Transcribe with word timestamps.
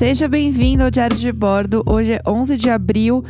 Seja 0.00 0.26
bem-vindo 0.28 0.82
ao 0.82 0.90
Diário 0.90 1.14
de 1.14 1.30
Bordo. 1.30 1.82
Hoje 1.86 2.12
é 2.12 2.22
11 2.26 2.56
de 2.56 2.70
abril, 2.70 3.22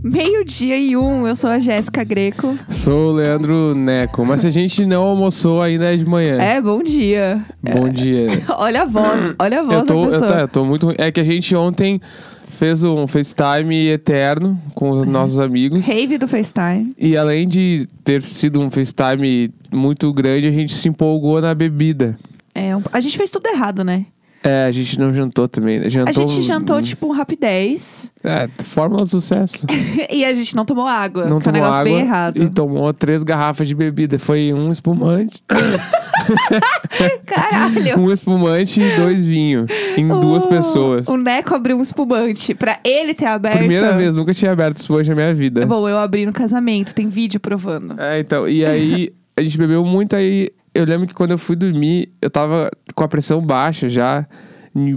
meio-dia 0.00 0.78
e 0.78 0.96
um. 0.96 1.26
Eu 1.26 1.34
sou 1.34 1.50
a 1.50 1.58
Jéssica 1.58 2.04
Greco. 2.04 2.56
Sou 2.68 3.10
o 3.10 3.12
Leandro 3.14 3.74
Neco, 3.74 4.24
mas 4.24 4.42
se 4.42 4.46
a 4.46 4.50
gente 4.52 4.86
não 4.86 5.02
almoçou 5.02 5.60
ainda 5.60 5.92
é 5.92 5.96
de 5.96 6.06
manhã. 6.06 6.40
É, 6.40 6.60
bom 6.60 6.84
dia. 6.84 7.44
Bom 7.60 7.88
dia. 7.88 8.28
Olha 8.56 8.82
a 8.82 8.84
voz, 8.84 9.34
olha 9.40 9.58
a 9.58 9.62
voz 9.64 9.76
Eu 9.80 9.86
tô, 9.86 9.94
da 9.94 10.00
eu, 10.02 10.10
pessoa. 10.12 10.32
tô, 10.32 10.38
eu 10.38 10.48
tô 10.48 10.64
muito. 10.64 10.94
É 10.98 11.10
que 11.10 11.18
a 11.18 11.24
gente 11.24 11.52
ontem 11.56 12.00
fez 12.46 12.84
um 12.84 13.08
FaceTime 13.08 13.88
eterno 13.88 14.56
com 14.72 14.90
os 14.90 15.08
nossos 15.08 15.40
amigos. 15.40 15.84
Rave 15.84 16.16
do 16.16 16.28
FaceTime. 16.28 16.92
E 16.96 17.16
além 17.16 17.48
de 17.48 17.88
ter 18.04 18.22
sido 18.22 18.60
um 18.60 18.70
FaceTime 18.70 19.52
muito 19.72 20.12
grande, 20.12 20.46
a 20.46 20.52
gente 20.52 20.74
se 20.74 20.88
empolgou 20.88 21.40
na 21.40 21.52
bebida. 21.56 22.16
É, 22.54 22.70
a 22.92 23.00
gente 23.00 23.18
fez 23.18 23.32
tudo 23.32 23.48
errado, 23.48 23.82
né? 23.82 24.06
É, 24.46 24.66
a 24.66 24.70
gente 24.70 24.98
não 25.00 25.14
jantou 25.14 25.48
também. 25.48 25.80
né? 25.80 25.88
Jantou, 25.88 26.10
A 26.10 26.26
gente 26.28 26.42
jantou, 26.42 26.82
tipo, 26.82 27.10
rapidez. 27.10 28.12
É, 28.22 28.46
fórmula 28.62 29.02
do 29.04 29.08
sucesso. 29.08 29.64
e 30.12 30.22
a 30.22 30.34
gente 30.34 30.54
não 30.54 30.66
tomou 30.66 30.86
água. 30.86 31.24
Não 31.24 31.38
que 31.40 31.48
é 31.48 31.50
um 31.50 31.52
tomou 31.54 31.60
negócio 31.62 31.80
água 31.80 31.84
bem 31.84 32.00
errado. 32.00 32.42
e 32.42 32.50
tomou 32.50 32.92
três 32.92 33.22
garrafas 33.22 33.66
de 33.66 33.74
bebida. 33.74 34.18
Foi 34.18 34.52
um 34.52 34.70
espumante, 34.70 35.42
Caralho. 37.26 37.98
um 38.00 38.12
espumante 38.12 38.80
e 38.80 38.96
dois 38.96 39.24
vinhos 39.24 39.66
em 39.96 40.06
duas 40.08 40.44
O- 40.44 40.48
pessoas. 40.48 41.06
O 41.08 41.16
Neco 41.16 41.54
abriu 41.54 41.76
um 41.78 41.82
espumante 41.82 42.54
pra 42.54 42.78
ele 42.84 43.14
ter 43.14 43.26
aberto. 43.26 43.58
Primeira 43.58 43.92
vez, 43.96 44.14
nunca 44.16 44.32
tinha 44.34 44.52
aberto 44.52 44.78
espumante 44.78 45.08
na 45.08 45.14
minha 45.14 45.34
vida. 45.34 45.64
Bom, 45.66 45.88
eu 45.88 45.98
abri 45.98 46.26
no 46.26 46.32
casamento, 46.32 46.94
tem 46.94 47.08
vídeo 47.08 47.40
provando. 47.40 48.00
É, 48.00 48.18
então, 48.20 48.48
e 48.48 48.64
aí 48.64 49.10
a 49.36 49.42
gente 49.42 49.56
bebeu 49.58 49.84
muito, 49.84 50.14
aí 50.16 50.50
eu 50.74 50.84
lembro 50.84 51.06
que 51.06 51.14
quando 51.14 51.30
eu 51.32 51.38
fui 51.38 51.56
dormir, 51.56 52.10
eu 52.20 52.30
tava 52.30 52.70
com 52.94 53.04
a 53.04 53.08
pressão 53.08 53.40
baixa 53.40 53.88
já, 53.88 54.26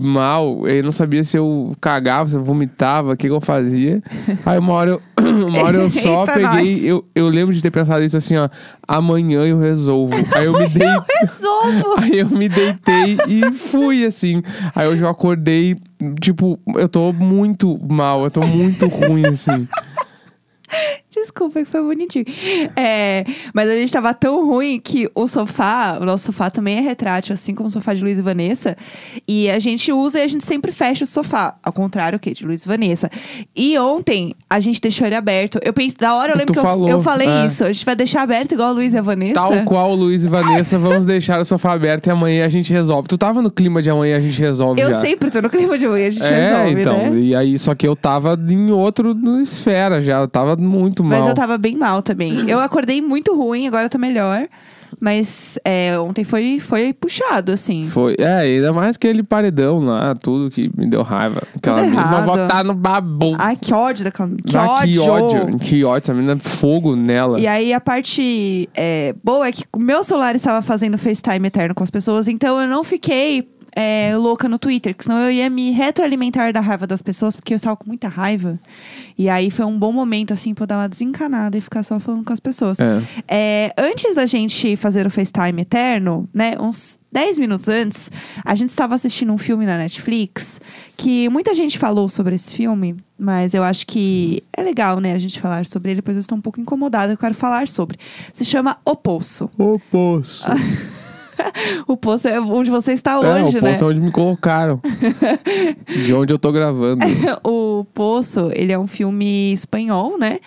mal, 0.02 0.68
eu 0.68 0.84
não 0.84 0.92
sabia 0.92 1.24
se 1.24 1.38
eu 1.38 1.72
cagava, 1.80 2.30
se 2.30 2.36
eu 2.36 2.44
vomitava, 2.44 3.14
o 3.14 3.18
que, 3.18 3.28
que 3.28 3.34
eu 3.34 3.40
fazia. 3.40 4.02
Aí 4.46 4.58
uma 4.58 4.74
hora 4.74 4.90
eu, 4.92 5.02
uma 5.48 5.64
hora 5.64 5.78
eu 5.78 5.90
só 5.92 6.22
Eita, 6.22 6.34
peguei, 6.34 6.72
nós. 6.76 6.86
eu, 6.86 7.06
eu 7.14 7.28
lembro 7.28 7.54
de 7.54 7.62
ter 7.62 7.70
pensado 7.70 8.04
isso 8.04 8.18
assim, 8.18 8.36
ó, 8.38 8.50
amanhã 8.88 9.44
eu 9.44 9.60
resolvo. 9.60 10.16
Aí 10.36 10.46
eu 10.46 10.58
me 10.58 10.68
dei. 10.68 10.88
Resolvo! 11.22 11.96
Aí 12.02 12.20
eu 12.20 12.30
me 12.30 12.50
deitei 12.50 13.18
e 13.28 13.52
fui, 13.52 14.04
assim. 14.04 14.42
Aí 14.74 14.88
hoje 14.88 15.04
eu 15.04 15.10
acordei, 15.10 15.78
tipo, 16.20 16.60
eu 16.76 16.90
tô 16.90 17.14
muito 17.14 17.80
mal, 17.88 18.24
eu 18.24 18.32
tô 18.32 18.42
muito 18.42 18.88
ruim, 18.88 19.28
assim. 19.28 19.68
Desculpa, 21.38 21.60
que 21.60 21.66
foi 21.66 21.84
bonitinho. 21.84 22.26
É, 22.76 23.24
mas 23.54 23.70
a 23.70 23.76
gente 23.76 23.92
tava 23.94 24.12
tão 24.14 24.46
ruim 24.48 24.80
que 24.80 25.08
o 25.14 25.28
sofá, 25.28 26.00
o 26.02 26.06
nosso 26.06 26.26
sofá 26.26 26.50
também 26.50 26.78
é 26.78 26.82
retrátil, 26.82 27.34
assim 27.34 27.54
como 27.54 27.68
o 27.68 27.72
sofá 27.72 27.94
de 27.94 28.04
Luiz 28.04 28.18
e 28.18 28.22
Vanessa. 28.24 28.76
E 29.28 29.50
a 29.50 29.60
gente 29.60 29.92
usa 29.92 30.20
e 30.20 30.24
a 30.24 30.28
gente 30.28 30.44
sempre 30.44 30.72
fecha 30.72 31.04
o 31.04 31.08
sofá. 31.08 31.56
Ao 31.64 31.72
contrário 31.72 32.20
que 32.20 32.32
de 32.32 32.46
Luiz 32.46 32.64
e 32.64 32.68
Vanessa. 32.68 33.10
E 33.56 33.78
ontem 33.78 34.34
a 34.50 34.60
gente 34.60 34.82
deixou 34.82 35.06
ele 35.06 35.16
aberto. 35.16 35.60
Eu 35.64 35.74
pensei, 35.74 35.98
da 36.00 36.16
hora 36.16 36.32
eu 36.32 36.38
lembro 36.38 36.48
Tu 36.48 36.54
que 36.54 36.60
eu, 36.60 36.64
falou, 36.64 36.90
eu 36.90 37.02
falei 37.02 37.28
é. 37.28 37.46
isso. 37.46 37.64
A 37.64 37.72
gente 37.72 37.86
vai 37.86 37.96
deixar 37.96 38.24
aberto 38.24 38.54
igual 38.54 38.72
o 38.72 38.74
Luiz 38.74 38.94
e 38.94 38.98
a 38.98 39.02
Vanessa. 39.02 39.34
Tal 39.36 39.64
qual 39.64 39.94
Luiz 39.94 40.24
e 40.24 40.28
Vanessa, 40.28 40.78
vamos 40.80 41.06
deixar 41.06 41.40
o 41.40 41.46
sofá 41.46 41.74
aberto 41.74 42.08
e 42.08 42.10
amanhã 42.10 42.46
a 42.46 42.50
gente 42.50 42.74
resolve. 42.74 43.08
Tu 43.08 43.18
tava 43.18 43.42
no 43.42 43.52
clima 43.52 43.82
de 43.82 43.90
amanhã 43.90 44.18
a 44.18 44.22
gente 44.22 44.40
resolve 44.40 44.82
Eu 44.82 44.92
já. 44.92 45.02
sempre 45.02 45.30
tô 45.30 45.42
no 45.42 45.50
clima 45.50 45.78
de 45.78 45.88
hoje, 45.88 46.06
a 46.06 46.10
gente 46.12 46.24
É, 46.24 46.50
resolve, 46.50 46.82
então. 46.82 47.12
né? 47.12 47.20
E 47.20 47.36
aí, 47.36 47.58
só 47.60 47.76
que 47.76 47.88
eu 47.88 47.96
tava 47.96 48.38
em 48.50 48.72
outro 48.72 49.16
esfera 49.42 50.02
já. 50.02 50.20
Eu 50.22 50.28
tava 50.28 50.56
muito 50.56 51.04
mal. 51.04 51.27
Eu 51.30 51.36
tava 51.36 51.58
bem 51.58 51.76
mal 51.76 52.02
também. 52.02 52.50
Eu 52.50 52.60
acordei 52.60 53.02
muito 53.02 53.36
ruim, 53.36 53.68
agora 53.68 53.86
eu 53.86 53.90
tô 53.90 53.98
melhor. 53.98 54.48
Mas 55.00 55.60
é, 55.66 56.00
ontem 56.00 56.24
foi, 56.24 56.60
foi 56.60 56.94
puxado, 56.94 57.52
assim. 57.52 57.88
Foi. 57.88 58.16
É, 58.18 58.38
ainda 58.38 58.72
mais 58.74 58.96
aquele 58.96 59.22
paredão 59.22 59.80
lá, 59.80 60.16
tudo 60.16 60.50
que 60.50 60.72
me 60.76 60.88
deu 60.90 61.04
raiva. 61.04 61.44
Aquela 61.56 61.82
menina 61.82 62.02
errado. 62.02 62.26
botar 62.26 62.64
no 62.64 62.74
babu. 62.74 63.36
Ai, 63.38 63.58
que 63.58 63.74
ódio 63.74 64.04
da 64.04 64.12
Cam... 64.12 64.36
Que 64.38 64.56
Ah, 64.58 64.72
ódio! 64.72 64.94
que 64.94 65.10
ódio. 65.10 65.60
Que 65.60 65.84
ódio. 65.84 66.12
A 66.12 66.16
menina 66.16 66.38
fogo 66.40 66.96
nela. 66.96 67.40
E 67.40 67.46
aí, 67.46 67.74
a 67.74 67.82
parte 67.82 68.70
é, 68.74 69.14
boa 69.24 69.48
é 69.48 69.52
que 69.52 69.66
o 69.74 69.80
meu 69.80 70.04
celular 70.04 70.36
estava 70.36 70.62
fazendo 70.62 70.98
FaceTime 70.98 71.46
eterno 71.48 71.76
com 71.76 71.84
as 71.84 71.92
pessoas, 71.92 72.28
então 72.28 72.60
eu 72.60 72.68
não 72.68 72.84
fiquei 72.84 73.48
é, 73.80 74.18
louca 74.18 74.50
no 74.50 74.58
Twitter, 74.58 74.96
que 74.96 75.04
senão 75.04 75.20
eu 75.20 75.30
ia 75.30 75.48
me 75.52 75.70
retroalimentar 75.70 76.52
da 76.52 76.60
raiva 76.60 76.88
das 76.88 77.00
pessoas, 77.00 77.36
porque 77.36 77.54
eu 77.54 77.58
estava 77.58 77.78
com 77.78 77.86
muita 77.86 78.08
raiva. 78.08 78.60
E 79.16 79.30
aí 79.30 79.52
foi 79.52 79.66
um 79.66 79.78
bom 79.78 79.94
momento, 79.94 80.34
assim, 80.34 80.56
pra 80.56 80.64
eu 80.64 80.68
dar 80.68 80.78
uma 80.80 80.90
desencanada 80.90 81.56
e 81.56 81.62
ficar 81.62 81.84
só 81.84 82.00
falando 82.00 82.26
com 82.26 82.34
as 82.34 82.40
pessoas. 82.40 82.80
É. 82.80 83.04
É, 83.28 83.74
antes 83.78 84.16
da 84.16 84.26
gente 84.26 84.76
fazer 84.76 85.06
o 85.06 85.12
FaceTime 85.12 85.62
eterno, 85.62 86.28
né, 86.34 86.56
uns 86.60 86.98
10 87.12 87.38
minutos 87.38 87.68
antes, 87.68 88.10
a 88.44 88.56
gente 88.56 88.72
estava 88.72 88.96
assistindo 88.96 89.32
um 89.32 89.38
filme 89.38 89.64
na 89.64 89.78
Netflix 89.78 90.60
que 90.96 91.30
muita 91.30 91.54
gente 91.54 91.78
falou 91.78 92.10
sobre 92.10 92.34
esse 92.34 92.56
filme, 92.56 92.96
mas 93.16 93.54
eu 93.54 93.62
acho 93.62 93.86
que 93.86 94.42
é 94.54 94.64
legal, 94.64 95.00
né, 95.00 95.14
a 95.14 95.20
gente 95.20 95.40
falar 95.40 95.68
sobre 95.68 95.92
ele, 95.92 96.02
pois 96.02 96.18
eu 96.18 96.22
estou 96.22 96.36
um 96.36 96.42
pouco 96.42 96.60
incomodada, 96.60 97.14
eu 97.14 97.18
quero 97.18 97.36
falar 97.36 97.68
sobre. 97.68 98.00
Se 98.34 98.44
chama 98.44 98.78
O 98.84 98.96
Poço. 98.96 99.52
O 99.56 99.80
poço. 99.92 100.44
O 101.88 101.96
Poço 101.96 102.28
é 102.28 102.40
onde 102.40 102.70
você 102.70 102.94
está 102.94 103.14
é, 103.14 103.18
hoje, 103.18 103.58
o 103.58 103.62
né? 103.62 103.72
poço 103.72 103.84
é 103.84 103.88
onde 103.88 104.00
me 104.00 104.12
colocaram. 104.12 104.82
de 106.06 106.14
onde 106.14 106.34
eu 106.34 106.40
tô 106.40 106.52
gravando. 106.52 107.06
o 107.44 107.86
Poço, 107.94 108.52
ele 108.54 108.72
é 108.72 108.80
um 108.80 108.88
filme 108.88 109.54
espanhol, 109.54 110.18
né? 110.18 110.40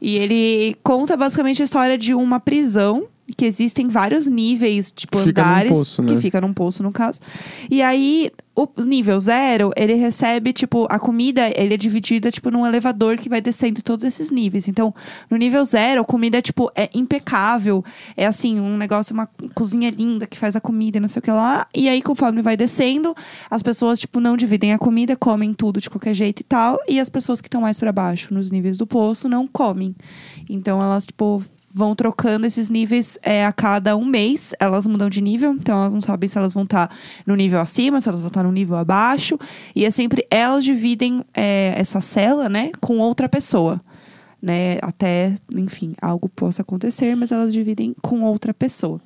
E 0.00 0.16
ele 0.16 0.76
conta 0.82 1.16
basicamente 1.16 1.62
a 1.62 1.64
história 1.64 1.96
de 1.96 2.14
uma 2.14 2.38
prisão 2.38 3.04
que 3.34 3.44
existem 3.44 3.88
vários 3.88 4.26
níveis, 4.26 4.92
tipo 4.92 5.18
Fica 5.18 5.42
num 5.42 5.48
andares, 5.48 5.72
poço, 5.72 6.02
que 6.02 6.14
né? 6.14 6.20
fica 6.20 6.40
num 6.40 6.52
poço 6.52 6.82
no 6.82 6.92
caso. 6.92 7.20
E 7.70 7.82
aí 7.82 8.30
o 8.54 8.66
nível 8.82 9.20
zero, 9.20 9.70
ele 9.76 9.92
recebe 9.94 10.50
tipo 10.50 10.86
a 10.88 10.98
comida, 10.98 11.50
ele 11.54 11.74
é 11.74 11.76
dividida 11.76 12.30
tipo 12.30 12.50
num 12.50 12.64
elevador 12.64 13.18
que 13.18 13.28
vai 13.28 13.40
descendo 13.40 13.82
todos 13.82 14.02
esses 14.02 14.30
níveis. 14.30 14.66
Então, 14.66 14.94
no 15.30 15.36
nível 15.36 15.62
zero, 15.64 16.00
a 16.00 16.04
comida 16.04 16.40
tipo 16.40 16.70
é 16.74 16.88
impecável, 16.94 17.84
é 18.16 18.26
assim, 18.26 18.58
um 18.58 18.78
negócio 18.78 19.12
uma 19.12 19.28
cozinha 19.54 19.90
linda 19.90 20.26
que 20.26 20.38
faz 20.38 20.56
a 20.56 20.60
comida, 20.60 20.96
e 20.96 21.00
não 21.00 21.08
sei 21.08 21.20
o 21.20 21.22
que 21.22 21.30
lá. 21.30 21.66
E 21.74 21.88
aí 21.88 22.00
conforme 22.00 22.40
vai 22.40 22.56
descendo, 22.56 23.14
as 23.50 23.62
pessoas 23.62 24.00
tipo 24.00 24.20
não 24.20 24.36
dividem 24.36 24.72
a 24.72 24.78
comida, 24.78 25.16
comem 25.16 25.52
tudo 25.52 25.78
de 25.80 25.90
qualquer 25.90 26.14
jeito 26.14 26.40
e 26.40 26.44
tal, 26.44 26.78
e 26.88 26.98
as 26.98 27.10
pessoas 27.10 27.42
que 27.42 27.48
estão 27.48 27.60
mais 27.60 27.78
pra 27.78 27.92
baixo, 27.92 28.32
nos 28.32 28.50
níveis 28.50 28.78
do 28.78 28.86
poço, 28.86 29.28
não 29.28 29.46
comem. 29.46 29.94
Então 30.48 30.82
elas 30.82 31.06
tipo 31.06 31.44
vão 31.76 31.94
trocando 31.94 32.46
esses 32.46 32.70
níveis 32.70 33.18
é, 33.22 33.44
a 33.44 33.52
cada 33.52 33.94
um 33.98 34.06
mês. 34.06 34.54
Elas 34.58 34.86
mudam 34.86 35.10
de 35.10 35.20
nível, 35.20 35.52
então 35.52 35.78
elas 35.78 35.92
não 35.92 36.00
sabem 36.00 36.26
se 36.26 36.38
elas 36.38 36.54
vão 36.54 36.62
estar 36.62 36.90
no 37.26 37.36
nível 37.36 37.60
acima, 37.60 38.00
se 38.00 38.08
elas 38.08 38.22
vão 38.22 38.28
estar 38.28 38.42
no 38.42 38.50
nível 38.50 38.76
abaixo. 38.76 39.38
E 39.74 39.84
é 39.84 39.90
sempre 39.90 40.26
elas 40.30 40.64
dividem 40.64 41.22
é, 41.34 41.74
essa 41.76 42.00
cela, 42.00 42.48
né, 42.48 42.70
com 42.80 42.96
outra 42.96 43.28
pessoa. 43.28 43.78
Né, 44.40 44.78
até, 44.80 45.36
enfim, 45.54 45.94
algo 46.00 46.30
possa 46.30 46.62
acontecer, 46.62 47.14
mas 47.14 47.30
elas 47.30 47.52
dividem 47.52 47.94
com 48.00 48.22
outra 48.22 48.54
pessoa. 48.54 48.98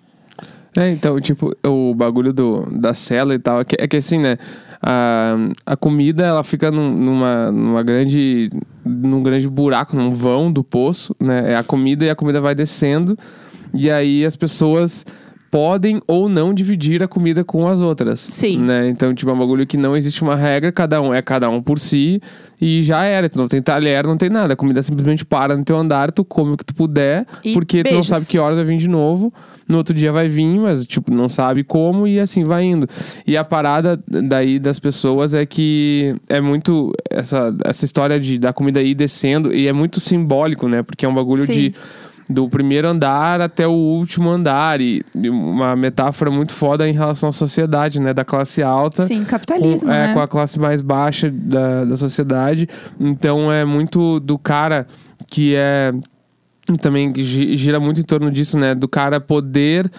É, 0.76 0.90
então, 0.90 1.20
tipo, 1.20 1.52
o 1.66 1.92
bagulho 1.92 2.32
do, 2.32 2.66
da 2.70 2.94
cela 2.94 3.34
e 3.34 3.38
tal, 3.40 3.62
é 3.62 3.64
que, 3.64 3.76
é 3.80 3.88
que 3.88 3.96
assim, 3.96 4.20
né? 4.20 4.38
A, 4.82 5.36
a 5.66 5.76
comida, 5.76 6.24
ela 6.24 6.42
fica 6.42 6.70
num- 6.70 6.96
numa, 6.96 7.52
numa 7.52 7.82
grande. 7.82 8.50
num 8.84 9.22
grande 9.22 9.46
buraco, 9.48 9.94
num 9.96 10.10
vão 10.10 10.50
do 10.52 10.64
poço, 10.64 11.14
né? 11.20 11.52
É 11.52 11.56
a 11.56 11.62
comida 11.62 12.04
e 12.04 12.10
a 12.10 12.14
comida 12.16 12.40
vai 12.40 12.54
descendo. 12.54 13.16
E 13.74 13.90
aí 13.90 14.24
as 14.24 14.34
pessoas 14.36 15.04
podem 15.50 16.00
ou 16.06 16.28
não 16.28 16.54
dividir 16.54 17.02
a 17.02 17.08
comida 17.08 17.42
com 17.42 17.66
as 17.66 17.80
outras. 17.80 18.20
Sim. 18.20 18.58
Né? 18.58 18.88
Então, 18.88 19.12
tipo, 19.14 19.30
é 19.30 19.34
um 19.34 19.38
bagulho 19.38 19.66
que 19.66 19.76
não 19.76 19.96
existe 19.96 20.22
uma 20.22 20.36
regra, 20.36 20.70
cada 20.70 21.02
um 21.02 21.12
é 21.12 21.20
cada 21.20 21.50
um 21.50 21.60
por 21.60 21.78
si 21.80 22.20
e 22.60 22.82
já 22.82 23.04
era. 23.04 23.28
Tu 23.28 23.36
não 23.36 23.48
tem 23.48 23.60
talher, 23.60 24.06
não 24.06 24.16
tem 24.16 24.30
nada. 24.30 24.52
A 24.52 24.56
comida 24.56 24.82
simplesmente 24.82 25.24
para 25.24 25.56
no 25.56 25.64
teu 25.64 25.76
andar, 25.76 26.12
tu 26.12 26.24
come 26.24 26.52
o 26.52 26.56
que 26.56 26.64
tu 26.64 26.74
puder, 26.74 27.26
E 27.44 27.52
porque 27.52 27.82
tu 27.82 27.88
não 27.88 28.00
beijos. 28.00 28.06
sabe 28.06 28.26
que 28.26 28.38
horas 28.38 28.56
vai 28.56 28.66
vir 28.66 28.78
de 28.78 28.88
novo. 28.88 29.32
No 29.66 29.76
outro 29.78 29.94
dia 29.94 30.10
vai 30.10 30.28
vir, 30.28 30.58
mas, 30.58 30.84
tipo, 30.84 31.12
não 31.12 31.28
sabe 31.28 31.62
como 31.62 32.06
e 32.06 32.18
assim 32.18 32.42
vai 32.44 32.64
indo. 32.64 32.88
E 33.26 33.36
a 33.36 33.44
parada 33.44 34.02
daí 34.06 34.58
das 34.58 34.78
pessoas 34.80 35.32
é 35.32 35.46
que 35.46 36.14
é 36.28 36.40
muito. 36.40 36.92
Essa, 37.08 37.54
essa 37.64 37.84
história 37.84 38.18
de, 38.18 38.38
da 38.38 38.52
comida 38.52 38.82
ir 38.82 38.94
descendo 38.94 39.54
e 39.54 39.68
é 39.68 39.72
muito 39.72 40.00
simbólico, 40.00 40.68
né? 40.68 40.82
Porque 40.82 41.04
é 41.06 41.08
um 41.08 41.14
bagulho 41.14 41.46
Sim. 41.46 41.52
de 41.52 41.74
do 42.32 42.48
primeiro 42.48 42.86
andar 42.86 43.40
até 43.40 43.66
o 43.66 43.72
último 43.72 44.30
andar 44.30 44.80
e 44.80 45.02
uma 45.16 45.74
metáfora 45.74 46.30
muito 46.30 46.52
foda 46.52 46.88
em 46.88 46.92
relação 46.92 47.28
à 47.28 47.32
sociedade, 47.32 47.98
né, 47.98 48.14
da 48.14 48.24
classe 48.24 48.62
alta 48.62 49.02
Sim, 49.04 49.24
capitalismo, 49.24 49.88
com, 49.88 49.92
é, 49.92 50.06
né? 50.08 50.14
com 50.14 50.20
a 50.20 50.28
classe 50.28 50.58
mais 50.58 50.80
baixa 50.80 51.28
da, 51.28 51.84
da 51.84 51.96
sociedade. 51.96 52.68
Então 53.00 53.50
é 53.50 53.64
muito 53.64 54.20
do 54.20 54.38
cara 54.38 54.86
que 55.26 55.54
é. 55.56 55.92
Também 56.80 57.12
gi- 57.16 57.56
gira 57.56 57.80
muito 57.80 58.00
em 58.00 58.04
torno 58.04 58.30
disso, 58.30 58.56
né? 58.56 58.76
Do 58.76 58.86
cara 58.86 59.18
poder 59.20 59.90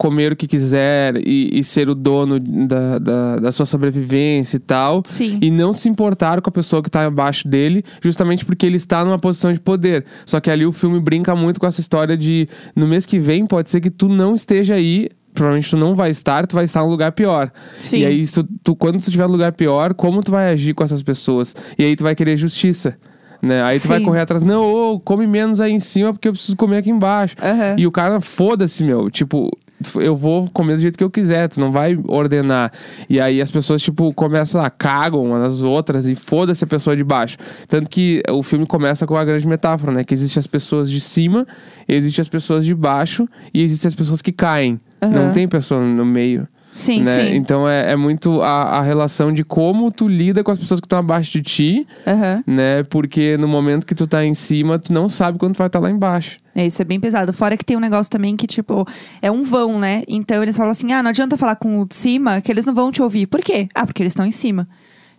comer 0.00 0.32
o 0.32 0.36
que 0.36 0.46
quiser 0.46 1.14
e, 1.26 1.50
e 1.58 1.62
ser 1.62 1.90
o 1.90 1.94
dono 1.94 2.40
da, 2.40 2.98
da, 2.98 3.36
da 3.36 3.52
sua 3.52 3.66
sobrevivência 3.66 4.56
e 4.56 4.60
tal. 4.60 5.02
Sim. 5.04 5.38
E 5.42 5.50
não 5.50 5.74
se 5.74 5.90
importar 5.90 6.40
com 6.40 6.48
a 6.48 6.52
pessoa 6.52 6.82
que 6.82 6.90
tá 6.90 7.04
abaixo 7.04 7.46
dele, 7.46 7.84
justamente 8.02 8.46
porque 8.46 8.64
ele 8.64 8.76
está 8.78 9.04
numa 9.04 9.18
posição 9.18 9.52
de 9.52 9.60
poder. 9.60 10.06
Só 10.24 10.40
que 10.40 10.50
ali 10.50 10.64
o 10.64 10.72
filme 10.72 10.98
brinca 10.98 11.36
muito 11.36 11.60
com 11.60 11.66
essa 11.66 11.82
história 11.82 12.16
de 12.16 12.48
no 12.74 12.86
mês 12.86 13.04
que 13.04 13.20
vem 13.20 13.44
pode 13.46 13.68
ser 13.68 13.82
que 13.82 13.90
tu 13.90 14.08
não 14.08 14.34
esteja 14.34 14.74
aí 14.74 15.10
provavelmente 15.34 15.70
tu 15.70 15.76
não 15.76 15.94
vai 15.94 16.10
estar, 16.10 16.44
tu 16.46 16.56
vai 16.56 16.64
estar 16.64 16.80
num 16.82 16.88
lugar 16.90 17.12
pior. 17.12 17.52
Sim. 17.78 17.98
E 17.98 18.06
aí, 18.06 18.26
tu, 18.26 18.42
tu- 18.64 18.74
quando 18.74 18.96
tu 19.00 19.04
estiver 19.04 19.26
num 19.26 19.32
lugar 19.32 19.52
pior, 19.52 19.94
como 19.94 20.22
tu 20.24 20.30
vai 20.32 20.50
agir 20.52 20.74
com 20.74 20.82
essas 20.82 21.02
pessoas? 21.02 21.54
E 21.78 21.84
aí 21.84 21.94
tu 21.94 22.02
vai 22.02 22.16
querer 22.16 22.36
justiça. 22.36 22.98
Né? 23.42 23.62
Aí 23.62 23.80
tu 23.80 23.88
vai 23.88 23.98
Sim. 23.98 24.04
correr 24.04 24.20
atrás, 24.20 24.42
não, 24.42 24.62
ô, 24.64 25.00
come 25.00 25.26
menos 25.26 25.60
aí 25.60 25.72
em 25.72 25.80
cima 25.80 26.12
porque 26.12 26.28
eu 26.28 26.32
preciso 26.32 26.56
comer 26.56 26.78
aqui 26.78 26.90
embaixo. 26.90 27.36
Aham. 27.42 27.76
E 27.78 27.86
o 27.86 27.90
cara, 27.90 28.20
foda-se, 28.20 28.84
meu. 28.84 29.10
Tipo, 29.10 29.50
eu 29.96 30.14
vou 30.14 30.48
comer 30.50 30.76
do 30.76 30.82
jeito 30.82 30.98
que 30.98 31.02
eu 31.04 31.10
quiser, 31.10 31.48
tu 31.48 31.58
não 31.58 31.72
vai 31.72 31.98
ordenar. 32.06 32.70
E 33.08 33.18
aí 33.18 33.40
as 33.40 33.50
pessoas, 33.50 33.80
tipo, 33.80 34.12
começam 34.12 34.62
a 34.62 34.68
cagam 34.68 35.24
umas 35.24 35.40
nas 35.40 35.62
outras 35.62 36.06
e 36.06 36.14
foda-se 36.14 36.62
a 36.62 36.66
pessoa 36.66 36.94
de 36.94 37.02
baixo. 37.02 37.38
Tanto 37.66 37.88
que 37.88 38.22
o 38.28 38.42
filme 38.42 38.66
começa 38.66 39.06
com 39.06 39.14
uma 39.14 39.24
grande 39.24 39.46
metáfora, 39.46 39.92
né? 39.92 40.04
Que 40.04 40.12
existem 40.12 40.38
as 40.38 40.46
pessoas 40.46 40.90
de 40.90 41.00
cima, 41.00 41.46
existem 41.88 42.20
as 42.20 42.28
pessoas 42.28 42.64
de 42.64 42.74
baixo 42.74 43.26
e 43.54 43.62
existem 43.62 43.88
as 43.88 43.94
pessoas 43.94 44.20
que 44.20 44.32
caem. 44.32 44.78
Aham. 45.00 45.12
Não 45.12 45.32
tem 45.32 45.48
pessoa 45.48 45.80
no 45.80 46.04
meio. 46.04 46.46
Sim, 46.70 47.02
né? 47.02 47.14
sim. 47.26 47.34
Então 47.36 47.68
é, 47.68 47.92
é 47.92 47.96
muito 47.96 48.40
a, 48.42 48.78
a 48.78 48.82
relação 48.82 49.32
de 49.32 49.42
como 49.44 49.90
tu 49.90 50.06
lida 50.06 50.44
com 50.44 50.50
as 50.50 50.58
pessoas 50.58 50.80
que 50.80 50.86
estão 50.86 50.98
abaixo 50.98 51.32
de 51.32 51.42
ti, 51.42 51.86
Aham. 52.06 52.42
né? 52.46 52.82
Porque 52.84 53.36
no 53.36 53.48
momento 53.48 53.86
que 53.86 53.94
tu 53.94 54.06
tá 54.06 54.24
em 54.24 54.34
cima, 54.34 54.78
tu 54.78 54.92
não 54.92 55.08
sabe 55.08 55.38
quando 55.38 55.54
tu 55.54 55.58
vai 55.58 55.66
estar 55.66 55.80
lá 55.80 55.90
embaixo. 55.90 56.36
É, 56.54 56.66
isso 56.66 56.80
é 56.80 56.84
bem 56.84 57.00
pesado. 57.00 57.32
Fora 57.32 57.56
que 57.56 57.64
tem 57.64 57.76
um 57.76 57.80
negócio 57.80 58.10
também 58.10 58.36
que, 58.36 58.46
tipo, 58.46 58.86
é 59.20 59.30
um 59.30 59.42
vão, 59.42 59.78
né? 59.78 60.02
Então 60.06 60.42
eles 60.42 60.56
falam 60.56 60.70
assim: 60.70 60.92
ah, 60.92 61.02
não 61.02 61.10
adianta 61.10 61.36
falar 61.36 61.56
com 61.56 61.80
o 61.80 61.86
de 61.86 61.94
cima, 61.94 62.40
que 62.40 62.50
eles 62.50 62.64
não 62.66 62.74
vão 62.74 62.92
te 62.92 63.02
ouvir. 63.02 63.26
Por 63.26 63.40
quê? 63.40 63.68
Ah, 63.74 63.84
porque 63.86 64.02
eles 64.02 64.12
estão 64.12 64.26
em 64.26 64.32
cima. 64.32 64.68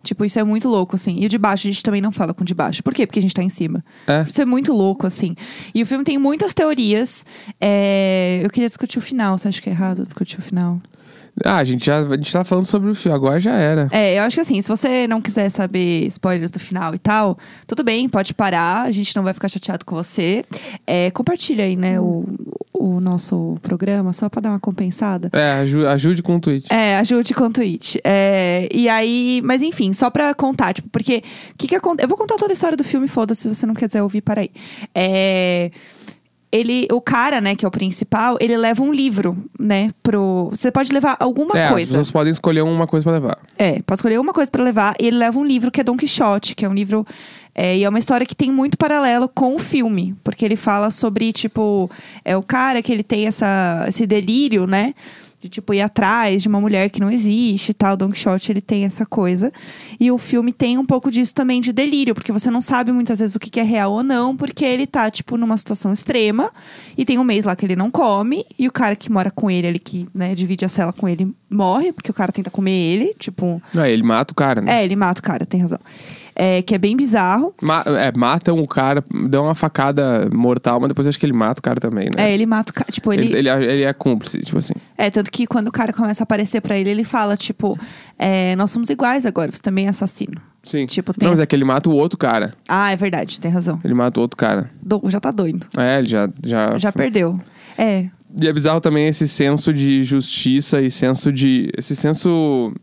Tipo, 0.04 0.26
isso 0.26 0.40
é 0.40 0.44
muito 0.44 0.68
louco, 0.68 0.96
assim. 0.96 1.20
E 1.20 1.26
o 1.28 1.30
de 1.30 1.38
baixo, 1.38 1.68
a 1.68 1.70
gente 1.72 1.84
também 1.84 2.02
não 2.02 2.12
fala 2.12 2.34
com 2.34 2.42
o 2.44 2.46
de 2.46 2.56
baixo. 2.56 2.82
Por 2.82 2.92
quê? 2.94 3.06
Porque 3.06 3.20
a 3.20 3.22
gente 3.22 3.36
tá 3.36 3.44
em 3.44 3.50
cima. 3.52 3.86
É. 4.08 4.22
Isso 4.28 4.42
é 4.42 4.46
muito 4.46 4.74
louco, 4.74 5.06
assim. 5.06 5.36
E 5.76 5.84
o 5.84 5.86
filme 5.86 6.04
tem 6.04 6.18
muitas 6.18 6.54
teorias. 6.56 7.24
É, 7.60 8.40
Eu 8.44 8.50
queria 8.50 8.68
discutir 8.68 8.98
o 8.98 9.02
final. 9.02 9.38
Você 9.38 9.48
acha 9.48 9.62
que 9.62 9.70
é 9.70 9.72
errado 9.72 10.04
discutir 10.06 10.40
o 10.40 10.42
final? 10.42 10.82
Ah, 11.46 11.58
a 11.58 11.64
gente 11.64 11.86
já 11.86 12.00
a 12.00 12.16
gente 12.18 12.32
tá 12.32 12.44
falando 12.44 12.66
sobre 12.66 12.90
o 12.90 12.96
filme, 12.96 13.16
agora 13.16 13.40
já 13.40 13.54
era. 13.56 13.88
É, 13.92 14.18
eu 14.20 14.24
acho 14.24 14.36
que 14.36 14.42
assim, 14.42 14.62
se 14.62 14.68
você 14.68 15.08
não 15.08 15.22
quiser 15.22 15.50
saber 15.50 16.06
spoilers 16.08 16.52
do 16.52 16.60
final 16.60 16.94
e 16.94 17.00
tal, 17.00 17.38
tudo 17.66 17.84
bem, 17.84 18.08
pode 18.10 18.34
parar, 18.34 18.82
a 18.84 18.92
gente 18.92 19.16
não 19.16 19.24
vai 19.24 19.34
ficar 19.34 19.48
chateado 19.48 19.86
com 19.86 19.96
você. 19.96 20.44
É, 20.86 21.10
compartilha 21.12 21.64
aí, 21.64 21.76
né, 21.76 22.00
o, 22.00 22.26
o 22.74 23.00
nosso 23.00 23.58
programa, 23.62 24.12
só 24.14 24.28
pra 24.30 24.42
dar 24.42 24.50
uma 24.50 24.60
compensada. 24.60 25.30
É, 25.34 25.54
aju- 25.62 25.88
ajude 25.88 26.22
com 26.22 26.36
o 26.36 26.40
tweet. 26.40 26.68
É, 26.72 26.98
ajude 26.98 27.34
com 27.34 27.46
o 27.46 27.50
tweet. 27.52 28.00
É, 28.04 28.68
e 28.74 28.88
aí, 28.90 29.42
mas 29.44 29.62
enfim, 29.62 29.94
só 29.94 30.10
pra 30.10 30.34
contar, 30.34 30.74
tipo, 30.74 30.90
porque 30.90 31.24
o 31.54 31.58
que 31.58 31.68
que 31.70 31.76
acontece? 31.76 32.06
Eu 32.06 32.10
vou 32.10 32.18
contar 32.18 32.36
toda 32.36 32.52
a 32.52 32.56
história 32.56 32.76
do 32.78 32.84
filme, 32.84 33.08
foda-se 33.08 33.42
se 33.44 33.56
você 33.56 33.66
não 33.66 33.74
quiser 33.74 34.04
ouvir, 34.04 34.22
para 34.22 34.42
aí. 34.42 34.52
É, 34.94 35.72
ele, 36.52 36.88
o 36.92 37.00
cara, 37.00 37.40
né, 37.40 37.56
que 37.56 37.64
é 37.64 37.68
o 37.68 37.72
principal, 37.72 38.38
ele 38.40 38.58
leva 38.58 38.84
um 38.84 38.92
livro, 38.92 39.38
né, 39.58 39.90
pro. 40.04 40.50
Você 40.52 40.70
pode 40.72 40.92
levar 40.92 41.16
alguma 41.20 41.58
é, 41.58 41.64
as 41.64 41.72
coisa. 41.72 41.88
pessoas 41.88 42.12
podem 42.12 42.32
escolher 42.32 42.62
uma 42.62 42.86
coisa 42.86 43.04
pra 43.04 43.14
levar. 43.14 43.38
É, 43.58 43.82
pode 43.82 44.00
escolher 44.00 44.20
uma 44.20 44.34
coisa 44.34 44.52
pra 44.52 44.64
levar. 44.64 44.96
E 45.00 45.08
ele 45.08 45.18
leva 45.18 45.40
um 45.40 45.46
livro 45.46 45.72
que 45.72 45.80
é 45.80 45.84
Don 45.84 45.96
Quixote, 45.96 46.56
que 46.56 46.66
é 46.66 46.70
um 46.70 46.74
livro. 46.74 47.06
é, 47.56 47.78
e 47.78 47.84
é 47.84 47.90
uma 47.90 48.00
história 48.00 48.26
que 48.26 48.36
tem 48.36 48.52
muito 48.52 48.78
paralelo 48.78 49.30
com 49.30 49.56
o 49.56 49.60
filme. 49.60 50.16
Porque 50.24 50.44
ele 50.44 50.56
fala 50.58 50.92
sobre, 50.92 51.32
tipo, 51.32 51.90
é 52.26 52.36
o 52.36 52.44
cara 52.44 52.82
que 52.82 52.92
ele 52.92 53.04
tem 53.04 53.28
essa, 53.28 53.86
esse 53.88 54.06
delírio, 54.06 54.68
né? 54.68 54.94
De, 55.42 55.50
tipo, 55.50 55.74
ir 55.74 55.82
atrás 55.82 56.44
de 56.44 56.48
uma 56.48 56.62
mulher 56.62 56.90
que 56.92 57.02
não 57.02 57.10
existe 57.10 57.70
e 57.70 57.74
tal. 57.74 57.98
Don 57.98 58.12
Quixote, 58.12 58.52
ele 58.52 58.62
tem 58.62 58.86
essa 58.86 59.06
coisa. 59.06 59.52
E 60.00 60.12
o 60.12 60.18
filme 60.18 60.54
tem 60.54 60.78
um 60.78 60.86
pouco 60.86 61.10
disso 61.10 61.34
também, 61.34 61.60
de 61.60 61.74
delírio. 61.74 62.14
Porque 62.14 62.32
você 62.32 62.52
não 62.52 62.62
sabe 62.62 62.92
muitas 62.92 63.20
vezes 63.20 63.36
o 63.36 63.40
que 63.40 63.50
que 63.50 63.60
é 63.60 63.64
real 63.64 63.92
ou 63.92 64.04
não. 64.04 64.38
Porque 64.38 64.64
ele 64.64 64.86
tá, 64.86 65.10
tipo, 65.10 65.38
numa 65.38 65.58
situação 65.58 65.92
extrema. 65.92 66.52
E 66.96 67.04
tem 67.04 67.18
um 67.18 67.24
mês 67.24 67.44
lá 67.44 67.56
que 67.56 67.66
ele 67.66 67.76
não 67.76 67.90
come. 67.90 68.46
E 68.58 68.68
o 68.68 68.72
cara 68.72 68.96
que 68.96 69.12
mora 69.12 69.32
com 69.32 69.50
ele, 69.50 69.66
ele 69.66 69.80
que, 69.80 70.08
né, 70.14 70.36
divide 70.36 70.64
a 70.64 70.70
cela 70.70 70.94
com 70.94 71.10
ele, 71.10 71.36
morre. 71.50 71.92
Porque 71.92 72.12
o 72.12 72.14
cara 72.14 72.32
tenta 72.32 72.52
comer 72.52 72.72
ele. 72.72 73.16
Tipo... 73.18 73.62
Não, 73.74 73.86
ele 73.86 74.04
mata 74.04 74.32
o 74.32 74.36
cara, 74.36 74.62
né? 74.62 74.80
É, 74.80 74.86
ele 74.86 74.96
mata 74.96 75.20
o 75.20 75.24
cara, 75.24 75.44
tem 75.44 75.60
razão. 75.60 75.80
É, 76.36 76.62
que 76.62 76.74
é 76.74 76.78
bem 76.78 76.96
bizarro. 76.96 77.54
Ma- 77.62 77.84
é, 77.86 78.12
matam 78.16 78.60
o 78.60 78.68
cara, 78.68 79.04
dão 79.28 79.46
uma 79.46 79.56
facada 79.56 80.30
mortal, 80.34 80.80
mas 80.80 80.88
depois 80.90 81.08
acho 81.08 81.20
que 81.20 81.26
ele 81.26 81.34
mata 81.34 81.60
o 81.60 81.64
cara 81.64 81.80
também, 81.80 82.06
né? 82.16 82.30
É, 82.30 82.34
ele 82.34 82.46
mata 82.46 82.72
o 82.72 82.74
cara. 82.74 82.92
Tipo, 82.92 83.12
ele. 83.14 83.26
Ele, 83.36 83.50
ele, 83.50 83.66
ele 83.66 83.84
é 83.84 83.94
cúmplice, 83.94 84.40
tipo 84.42 84.58
assim. 84.58 84.74
É, 84.98 85.10
tanto 85.10 85.30
que 85.32 85.46
quando 85.46 85.68
o 85.68 85.72
cara 85.72 85.92
começa 85.94 86.24
a 86.24 86.26
aparecer 86.26 86.62
pra 86.62 86.78
ele, 86.78 86.90
ele 86.90 87.04
fala, 87.04 87.36
tipo, 87.36 87.78
é, 88.18 88.56
nós 88.56 88.72
somos 88.72 88.90
iguais 88.90 89.26
agora, 89.26 89.52
você 89.52 89.62
também 89.62 89.88
é 89.88 89.90
assassino. 89.90 90.42
Sim. 90.64 90.86
Tipo, 90.86 91.14
tem 91.14 91.26
Não, 91.26 91.34
mas 91.34 91.40
é 91.42 91.46
que 91.46 91.56
ele 91.56 91.64
mata 91.66 91.90
o 91.90 91.94
outro 91.94 92.18
cara. 92.18 92.54
Ah, 92.68 92.92
é 92.92 92.96
verdade, 92.96 93.40
tem 93.42 93.52
razão. 93.52 93.80
Ele 93.84 93.94
mata 93.94 94.20
o 94.20 94.22
outro 94.24 94.38
cara. 94.38 94.70
Do- 94.82 95.02
já 95.10 95.20
tá 95.20 95.32
doido. 95.32 95.66
É, 95.78 96.00
ele 96.00 96.10
já. 96.10 96.30
Já, 96.46 96.78
Já 96.78 96.92
perdeu. 96.92 97.40
É. 97.78 98.08
E 98.40 98.48
é 98.48 98.54
bizarro 98.54 98.80
também 98.80 99.08
esse 99.08 99.28
senso 99.28 99.74
de 99.74 100.04
justiça 100.04 100.82
e 100.82 100.90
senso 100.90 101.32
de. 101.32 101.70
Esse 101.78 101.96
senso. 101.96 102.74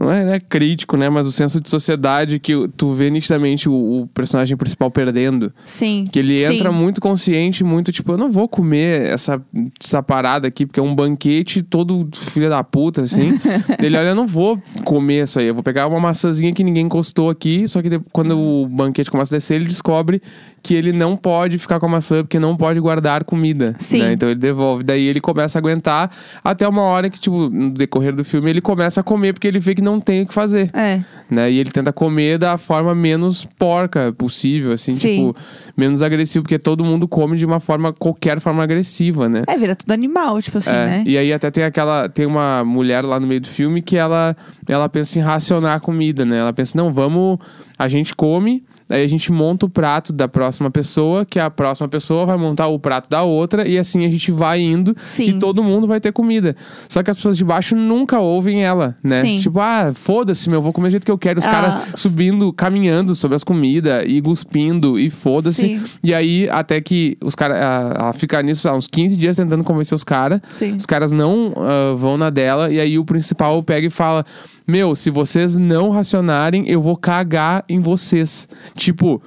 Não 0.00 0.10
é, 0.10 0.24
né, 0.24 0.40
crítico, 0.40 0.96
né? 0.96 1.08
Mas 1.08 1.26
o 1.26 1.32
senso 1.32 1.60
de 1.60 1.68
sociedade 1.68 2.38
que 2.38 2.52
tu 2.76 2.92
vê 2.92 3.10
nitidamente 3.10 3.68
o, 3.68 4.02
o 4.02 4.06
personagem 4.08 4.56
principal 4.56 4.90
perdendo. 4.90 5.52
Sim. 5.64 6.08
Que 6.10 6.18
ele 6.18 6.38
Sim. 6.38 6.54
entra 6.56 6.72
muito 6.72 7.00
consciente, 7.00 7.62
muito 7.62 7.92
tipo, 7.92 8.12
eu 8.12 8.18
não 8.18 8.30
vou 8.30 8.48
comer 8.48 9.06
essa, 9.06 9.40
essa 9.82 10.02
parada 10.02 10.48
aqui, 10.48 10.64
porque 10.64 10.80
é 10.80 10.82
um 10.82 10.94
banquete 10.94 11.62
todo 11.62 12.08
filho 12.14 12.48
da 12.48 12.62
puta, 12.64 13.02
assim. 13.02 13.38
ele, 13.82 13.96
olha, 13.96 14.08
eu 14.08 14.14
não 14.14 14.26
vou 14.26 14.60
comer 14.84 15.24
isso 15.24 15.38
aí, 15.38 15.46
eu 15.46 15.54
vou 15.54 15.62
pegar 15.62 15.86
uma 15.86 16.00
maçãzinha 16.00 16.52
que 16.52 16.64
ninguém 16.64 16.88
encostou 17.10 17.28
aqui, 17.28 17.66
só 17.66 17.82
que 17.82 18.00
quando 18.12 18.38
o 18.38 18.66
banquete 18.66 19.10
começa 19.10 19.34
a 19.34 19.36
descer, 19.36 19.56
ele 19.56 19.66
descobre 19.66 20.22
que 20.62 20.74
ele 20.74 20.92
não 20.92 21.16
pode 21.16 21.58
ficar 21.58 21.80
com 21.80 21.86
a 21.86 21.88
maçã, 21.88 22.22
porque 22.22 22.38
não 22.38 22.56
pode 22.56 22.78
guardar 22.80 23.24
comida. 23.24 23.74
Sim. 23.78 24.02
né? 24.02 24.12
Então 24.12 24.28
ele 24.28 24.38
devolve. 24.38 24.82
Daí 24.84 25.06
ele 25.06 25.20
começa 25.20 25.58
a 25.58 25.60
aguentar 25.60 26.10
até 26.44 26.66
uma 26.68 26.82
hora 26.82 27.08
que, 27.08 27.18
tipo, 27.18 27.48
no 27.48 27.70
decorrer 27.70 28.14
do 28.14 28.24
filme, 28.24 28.50
ele 28.50 28.60
começa 28.60 29.00
a 29.00 29.04
comer, 29.04 29.32
porque 29.32 29.48
ele 29.48 29.58
vê 29.58 29.74
que 29.74 29.82
não 29.82 30.00
tem 30.00 30.22
o 30.22 30.26
que 30.26 30.34
fazer 30.34 30.70
É. 30.74 31.00
né? 31.30 31.50
E 31.50 31.58
ele 31.58 31.70
tenta 31.70 31.92
comer 31.92 32.38
da 32.38 32.58
forma 32.58 32.94
menos 32.94 33.46
porca 33.58 34.12
possível, 34.12 34.72
assim, 34.72 34.92
Sim. 34.92 35.16
tipo, 35.32 35.36
menos 35.76 36.02
agressivo, 36.02 36.42
porque 36.44 36.58
todo 36.58 36.84
mundo 36.84 37.08
come 37.08 37.36
de 37.36 37.46
uma 37.46 37.60
forma, 37.60 37.92
qualquer 37.92 38.38
forma 38.40 38.62
agressiva, 38.62 39.28
né? 39.28 39.42
É, 39.46 39.56
vira 39.56 39.74
tudo 39.74 39.92
animal, 39.92 40.40
tipo 40.42 40.58
assim, 40.58 40.70
É, 40.70 40.86
né? 40.86 41.04
E 41.06 41.16
aí 41.16 41.32
até 41.32 41.50
tem 41.50 41.64
aquela. 41.64 42.08
Tem 42.08 42.26
uma 42.26 42.62
mulher 42.64 43.04
lá 43.04 43.18
no 43.18 43.26
meio 43.26 43.40
do 43.40 43.48
filme 43.48 43.80
que 43.82 43.96
ela, 43.96 44.36
ela 44.68 44.88
pensa 44.88 45.18
em 45.18 45.22
racionar 45.22 45.76
a 45.76 45.80
comida, 45.80 46.24
né? 46.24 46.38
Ela 46.38 46.52
pensa, 46.52 46.76
não, 46.76 46.92
vamos. 46.92 47.38
A 47.78 47.88
gente 47.88 48.14
come. 48.14 48.62
Aí 48.90 49.04
a 49.04 49.08
gente 49.08 49.30
monta 49.32 49.66
o 49.66 49.68
prato 49.68 50.12
da 50.12 50.28
próxima 50.28 50.70
pessoa, 50.70 51.24
que 51.24 51.38
a 51.38 51.48
próxima 51.48 51.88
pessoa 51.88 52.26
vai 52.26 52.36
montar 52.36 52.66
o 52.66 52.78
prato 52.78 53.08
da 53.08 53.22
outra, 53.22 53.66
e 53.66 53.78
assim 53.78 54.04
a 54.04 54.10
gente 54.10 54.30
vai 54.32 54.60
indo 54.60 54.94
Sim. 55.02 55.28
e 55.28 55.32
todo 55.38 55.62
mundo 55.62 55.86
vai 55.86 56.00
ter 56.00 56.12
comida. 56.12 56.56
Só 56.88 57.02
que 57.02 57.10
as 57.10 57.16
pessoas 57.16 57.36
de 57.36 57.44
baixo 57.44 57.76
nunca 57.76 58.18
ouvem 58.18 58.64
ela, 58.64 58.96
né? 59.02 59.20
Sim. 59.22 59.38
Tipo, 59.38 59.60
ah, 59.60 59.92
foda-se, 59.94 60.50
meu, 60.50 60.60
vou 60.60 60.72
comer 60.72 60.88
do 60.88 60.92
jeito 60.92 61.04
que 61.06 61.12
eu 61.12 61.18
quero. 61.18 61.38
Os 61.38 61.46
Ah, 61.46 61.50
caras 61.50 61.82
subindo, 61.94 62.52
caminhando 62.52 63.14
sobre 63.14 63.36
as 63.36 63.44
comidas 63.44 64.04
e 64.06 64.20
cuspindo 64.20 64.98
e 64.98 65.08
foda-se. 65.08 65.80
E 66.02 66.12
aí, 66.12 66.48
até 66.50 66.80
que 66.80 67.16
os 67.22 67.34
caras. 67.34 67.58
Ela 67.60 68.12
fica 68.12 68.42
nisso 68.42 68.68
há 68.68 68.74
uns 68.74 68.86
15 68.86 69.16
dias 69.16 69.36
tentando 69.36 69.62
convencer 69.62 69.94
os 69.94 70.02
caras. 70.04 70.40
Os 70.76 70.86
caras 70.86 71.12
não 71.12 71.52
ah, 71.56 71.94
vão 71.96 72.16
na 72.16 72.30
dela. 72.30 72.70
E 72.70 72.80
aí 72.80 72.98
o 72.98 73.04
principal 73.04 73.62
pega 73.62 73.86
e 73.86 73.90
fala: 73.90 74.24
Meu, 74.70 74.94
se 74.94 75.10
vocês 75.10 75.58
não 75.58 75.90
racionarem, 75.90 76.68
eu 76.68 76.80
vou 76.80 76.96
cagar 76.96 77.64
em 77.68 77.80
vocês. 77.80 78.48
Tipo. 78.76 79.20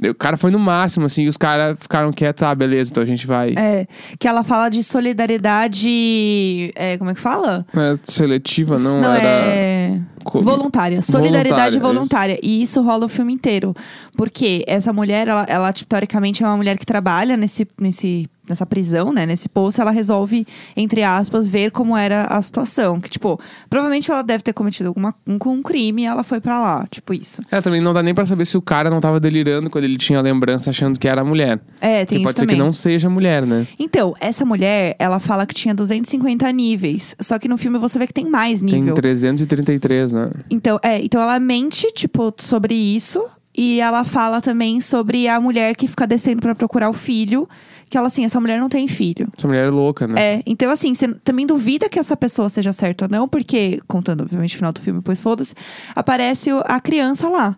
O 0.00 0.14
cara 0.14 0.36
foi 0.36 0.52
no 0.52 0.60
máximo, 0.60 1.06
assim, 1.06 1.24
e 1.24 1.28
os 1.28 1.36
caras 1.36 1.76
ficaram 1.80 2.12
quietos, 2.12 2.44
ah, 2.44 2.54
beleza, 2.54 2.88
então 2.92 3.02
a 3.02 3.06
gente 3.06 3.26
vai. 3.26 3.54
É, 3.56 3.84
que 4.16 4.28
ela 4.28 4.44
fala 4.44 4.68
de 4.68 4.80
solidariedade. 4.84 6.70
é, 6.76 6.96
como 6.96 7.10
é 7.10 7.14
que 7.14 7.20
fala? 7.20 7.66
É 7.74 7.98
seletiva, 8.04 8.76
não, 8.78 9.12
era. 9.12 9.28
é. 9.28 10.00
Voluntária. 10.24 11.02
Solidariedade 11.02 11.80
Voluntária, 11.80 12.36
voluntária. 12.36 12.40
E 12.42 12.62
isso 12.62 12.80
rola 12.80 13.06
o 13.06 13.08
filme 13.08 13.32
inteiro. 13.32 13.74
Porque 14.16 14.62
essa 14.68 14.92
mulher, 14.92 15.26
ela, 15.26 15.44
ela 15.48 15.72
tipo, 15.72 15.88
teoricamente, 15.88 16.44
é 16.44 16.46
uma 16.46 16.56
mulher 16.56 16.78
que 16.78 16.86
trabalha 16.86 17.36
nesse, 17.36 17.66
nesse, 17.80 18.28
nessa 18.48 18.66
prisão, 18.66 19.12
né? 19.12 19.26
Nesse 19.26 19.48
poço. 19.48 19.80
Ela 19.80 19.90
resolve, 19.90 20.46
entre 20.76 21.02
aspas, 21.02 21.48
ver 21.48 21.70
como 21.70 21.96
era 21.96 22.24
a 22.24 22.40
situação. 22.42 23.00
Que, 23.00 23.10
tipo, 23.10 23.38
provavelmente 23.68 24.10
ela 24.10 24.22
deve 24.22 24.42
ter 24.42 24.52
cometido 24.52 24.88
alguma, 24.88 25.14
um, 25.26 25.38
um 25.46 25.62
crime 25.62 26.02
e 26.02 26.06
ela 26.06 26.22
foi 26.22 26.40
pra 26.40 26.60
lá. 26.60 26.86
Tipo 26.90 27.14
isso. 27.14 27.42
É, 27.50 27.60
também 27.60 27.80
não 27.80 27.92
dá 27.92 28.02
nem 28.02 28.14
pra 28.14 28.26
saber 28.26 28.44
se 28.44 28.56
o 28.56 28.62
cara 28.62 28.90
não 28.90 29.00
tava 29.00 29.20
delirando 29.20 29.70
quando 29.70 29.84
ele 29.84 29.96
tinha 29.96 30.18
a 30.18 30.22
lembrança 30.22 30.70
achando 30.70 30.98
que 30.98 31.08
era 31.08 31.20
a 31.20 31.24
mulher. 31.24 31.60
É, 31.80 32.04
tem 32.04 32.06
Porque 32.06 32.14
isso 32.16 32.24
pode 32.24 32.40
ser 32.40 32.46
que 32.46 32.56
não 32.56 32.72
seja 32.72 33.08
mulher, 33.08 33.44
né? 33.44 33.66
Então, 33.78 34.14
essa 34.20 34.44
mulher, 34.44 34.96
ela 34.98 35.18
fala 35.18 35.46
que 35.46 35.54
tinha 35.54 35.74
250 35.74 36.50
níveis. 36.52 37.14
Só 37.20 37.38
que 37.38 37.48
no 37.48 37.58
filme 37.58 37.78
você 37.78 37.98
vê 37.98 38.06
que 38.06 38.12
tem 38.12 38.28
mais 38.28 38.60
Tem 38.60 38.74
nível. 38.74 38.94
333, 38.94 40.12
né? 40.12 40.30
Então, 40.50 40.78
é, 40.82 41.02
então 41.02 41.20
ela 41.20 41.38
mente, 41.38 41.90
tipo, 41.92 42.32
sobre 42.36 42.74
isso. 42.74 43.24
E 43.60 43.80
ela 43.80 44.04
fala 44.04 44.40
também 44.40 44.80
sobre 44.80 45.26
a 45.26 45.40
mulher 45.40 45.74
que 45.74 45.88
fica 45.88 46.06
descendo 46.06 46.40
pra 46.40 46.54
procurar 46.54 46.88
o 46.88 46.92
filho. 46.92 47.48
Que 47.90 47.98
ela, 47.98 48.06
assim, 48.06 48.24
essa 48.24 48.38
mulher 48.38 48.60
não 48.60 48.68
tem 48.68 48.86
filho. 48.86 49.26
Essa 49.36 49.48
mulher 49.48 49.66
é 49.66 49.70
louca, 49.70 50.06
né? 50.06 50.20
É, 50.20 50.42
então 50.46 50.70
assim, 50.70 50.94
você 50.94 51.08
também 51.24 51.44
duvida 51.44 51.88
que 51.88 51.98
essa 51.98 52.16
pessoa 52.16 52.48
seja 52.48 52.72
certa 52.72 53.06
ou 53.06 53.10
não, 53.10 53.26
porque, 53.26 53.80
contando 53.88 54.20
obviamente 54.20 54.54
o 54.54 54.58
final 54.58 54.72
do 54.72 54.80
filme, 54.80 55.00
pois 55.02 55.20
foda-se, 55.20 55.56
aparece 55.92 56.50
a 56.66 56.78
criança 56.78 57.28
lá. 57.28 57.56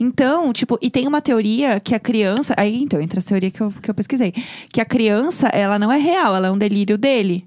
Então, 0.00 0.54
tipo, 0.54 0.78
e 0.80 0.88
tem 0.88 1.06
uma 1.06 1.20
teoria 1.20 1.78
que 1.80 1.94
a 1.94 2.00
criança. 2.00 2.54
Aí, 2.56 2.82
então, 2.82 2.98
entre 2.98 3.18
as 3.18 3.24
teorias 3.26 3.52
que 3.52 3.60
eu, 3.60 3.74
que 3.82 3.90
eu 3.90 3.94
pesquisei, 3.94 4.32
que 4.72 4.80
a 4.80 4.86
criança, 4.86 5.48
ela 5.48 5.78
não 5.78 5.92
é 5.92 5.98
real, 5.98 6.34
ela 6.34 6.46
é 6.46 6.50
um 6.50 6.56
delírio 6.56 6.96
dele. 6.96 7.44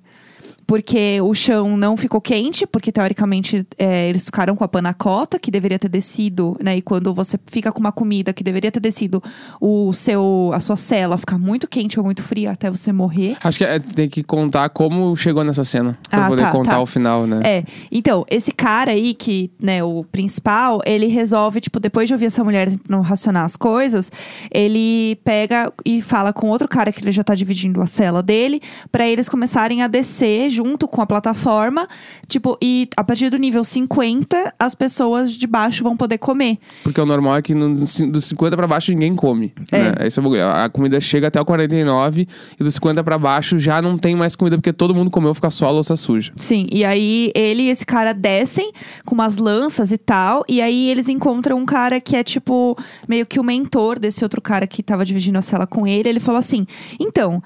Porque 0.68 1.20
o 1.22 1.34
chão 1.34 1.78
não 1.78 1.96
ficou 1.96 2.20
quente, 2.20 2.66
porque 2.66 2.92
teoricamente 2.92 3.66
é, 3.78 4.10
eles 4.10 4.26
ficaram 4.26 4.56
com 4.56 4.64
a 4.64 4.68
panacota 4.68 5.38
que 5.40 5.52
deveria 5.52 5.78
ter 5.78 5.90
descido, 5.90 6.58
né? 6.62 6.78
E 6.78 6.82
quando 6.82 7.14
você 7.14 7.40
fica 7.48 7.72
com 7.72 7.80
uma 7.80 7.92
comida 7.92 8.34
que 8.34 8.44
deveria 8.44 8.72
ter 8.72 8.80
descido, 8.80 9.22
o 9.62 9.94
seu, 9.94 10.52
a 10.54 10.60
sua 10.60 10.76
cela 10.76 11.18
fica 11.18 11.38
muito 11.38 11.68
quente 11.68 12.00
ou 12.00 12.06
muito 12.06 12.24
fria 12.24 12.52
até 12.52 12.70
você 12.70 12.92
morrer. 12.92 13.38
Acho 13.44 13.58
que 13.60 13.64
é, 13.64 13.80
tem 13.80 14.10
que 14.10 14.24
contar 14.24 14.70
como 14.70 15.16
chegou 15.16 15.44
nessa 15.44 15.64
cena. 15.64 15.98
Pra 16.10 16.26
Ah, 16.26 16.30
poder 16.30 16.42
tá, 16.44 16.52
contar 16.52 16.72
tá. 16.72 16.82
o 16.82 16.86
final, 16.86 17.28
né? 17.28 17.42
É, 17.44 17.64
então, 17.92 18.26
esse 18.30 18.52
cara 18.52 18.92
aí, 18.92 19.14
que, 19.14 19.52
né, 19.60 19.84
o 19.84 20.04
principal, 20.12 20.82
ele 20.86 21.08
resolve, 21.08 21.62
tipo, 21.62 21.80
depois 21.80 22.08
de 22.08 22.14
ouvir 22.14 22.26
essa 22.26 22.44
mulher 22.44 22.70
tentando 22.70 23.02
racionar 23.02 23.46
as 23.46 23.56
coisas, 23.56 24.12
ele 24.52 25.18
pega 25.24 25.72
e 25.86 26.02
fala 26.02 26.34
com 26.34 26.48
outro 26.50 26.68
cara 26.68 26.92
que 26.92 27.04
ele 27.04 27.12
já 27.12 27.24
tá 27.24 27.36
dividindo 27.36 27.82
a 27.82 27.88
cela 27.88 28.24
dele, 28.24 28.62
pra 28.92 29.08
eles 29.08 29.30
começarem 29.30 29.82
a 29.82 29.88
descer 29.88 30.50
junto 30.56 30.88
com 30.88 31.02
a 31.02 31.06
plataforma, 31.06 31.88
tipo, 32.28 32.58
e 32.62 32.88
a 32.96 33.04
partir 33.04 33.30
do 33.30 33.38
nível 33.38 33.64
50, 33.64 34.54
as 34.58 34.74
pessoas 34.74 35.34
de 35.34 35.46
baixo 35.46 35.84
vão 35.84 35.98
poder 35.98 36.18
comer. 36.18 36.58
Porque 36.84 37.00
o 37.00 37.06
normal 37.06 37.38
é 37.38 37.42
que 37.42 37.54
no, 37.54 37.74
dos 37.74 38.26
50 38.26 38.56
pra 38.56 38.68
baixo 38.68 38.92
ninguém 38.92 39.16
come. 39.16 39.54
É. 39.72 39.78
Né? 39.78 39.96
Esse 40.08 40.20
é 40.20 40.24
o. 40.24 40.36
A 40.50 40.70
comida 40.70 41.00
chega 41.02 41.28
até 41.28 41.40
o 41.40 41.46
49 41.46 42.28
e 42.60 42.64
dos 42.64 42.76
50 42.76 43.04
pra 43.04 43.18
baixo 43.18 43.60
já 43.60 43.82
não 43.82 43.98
tem 43.98 44.16
mais 44.16 44.36
comida 44.36 44.58
porque 44.58 44.72
todo 44.72 44.96
mundo 44.96 45.12
comeu, 45.12 45.34
fica 45.34 45.50
só 45.50 45.68
a 45.68 45.72
louça 45.72 45.96
suja. 45.96 46.32
Sim, 46.36 46.68
e 46.72 46.86
aí 46.86 47.32
ele 47.36 47.64
e 47.64 47.70
esse 47.70 47.86
cara 47.86 48.14
descem 48.14 48.72
com 49.06 49.16
umas 49.16 49.38
lanças 49.38 49.92
e 49.92 49.98
tal, 49.98 50.44
e 50.48 50.62
aí 50.62 50.90
eles 50.90 51.10
encontram 51.10 51.58
um 51.58 51.66
cara 51.66 52.00
que 52.00 52.16
é 52.16 52.24
tipo 52.24 52.78
meio 53.08 53.26
que 53.26 53.40
o 53.40 53.44
mentor 53.44 54.00
desse 54.00 54.24
outro 54.24 54.42
cara 54.42 54.68
que 54.68 54.82
tava 54.82 55.04
dividindo 55.04 55.38
a 55.38 55.42
cela 55.42 55.68
com 55.68 55.86
ele. 55.86 56.10
Ele 56.10 56.20
falou 56.20 56.40
assim: 56.40 56.66
então. 57.00 57.42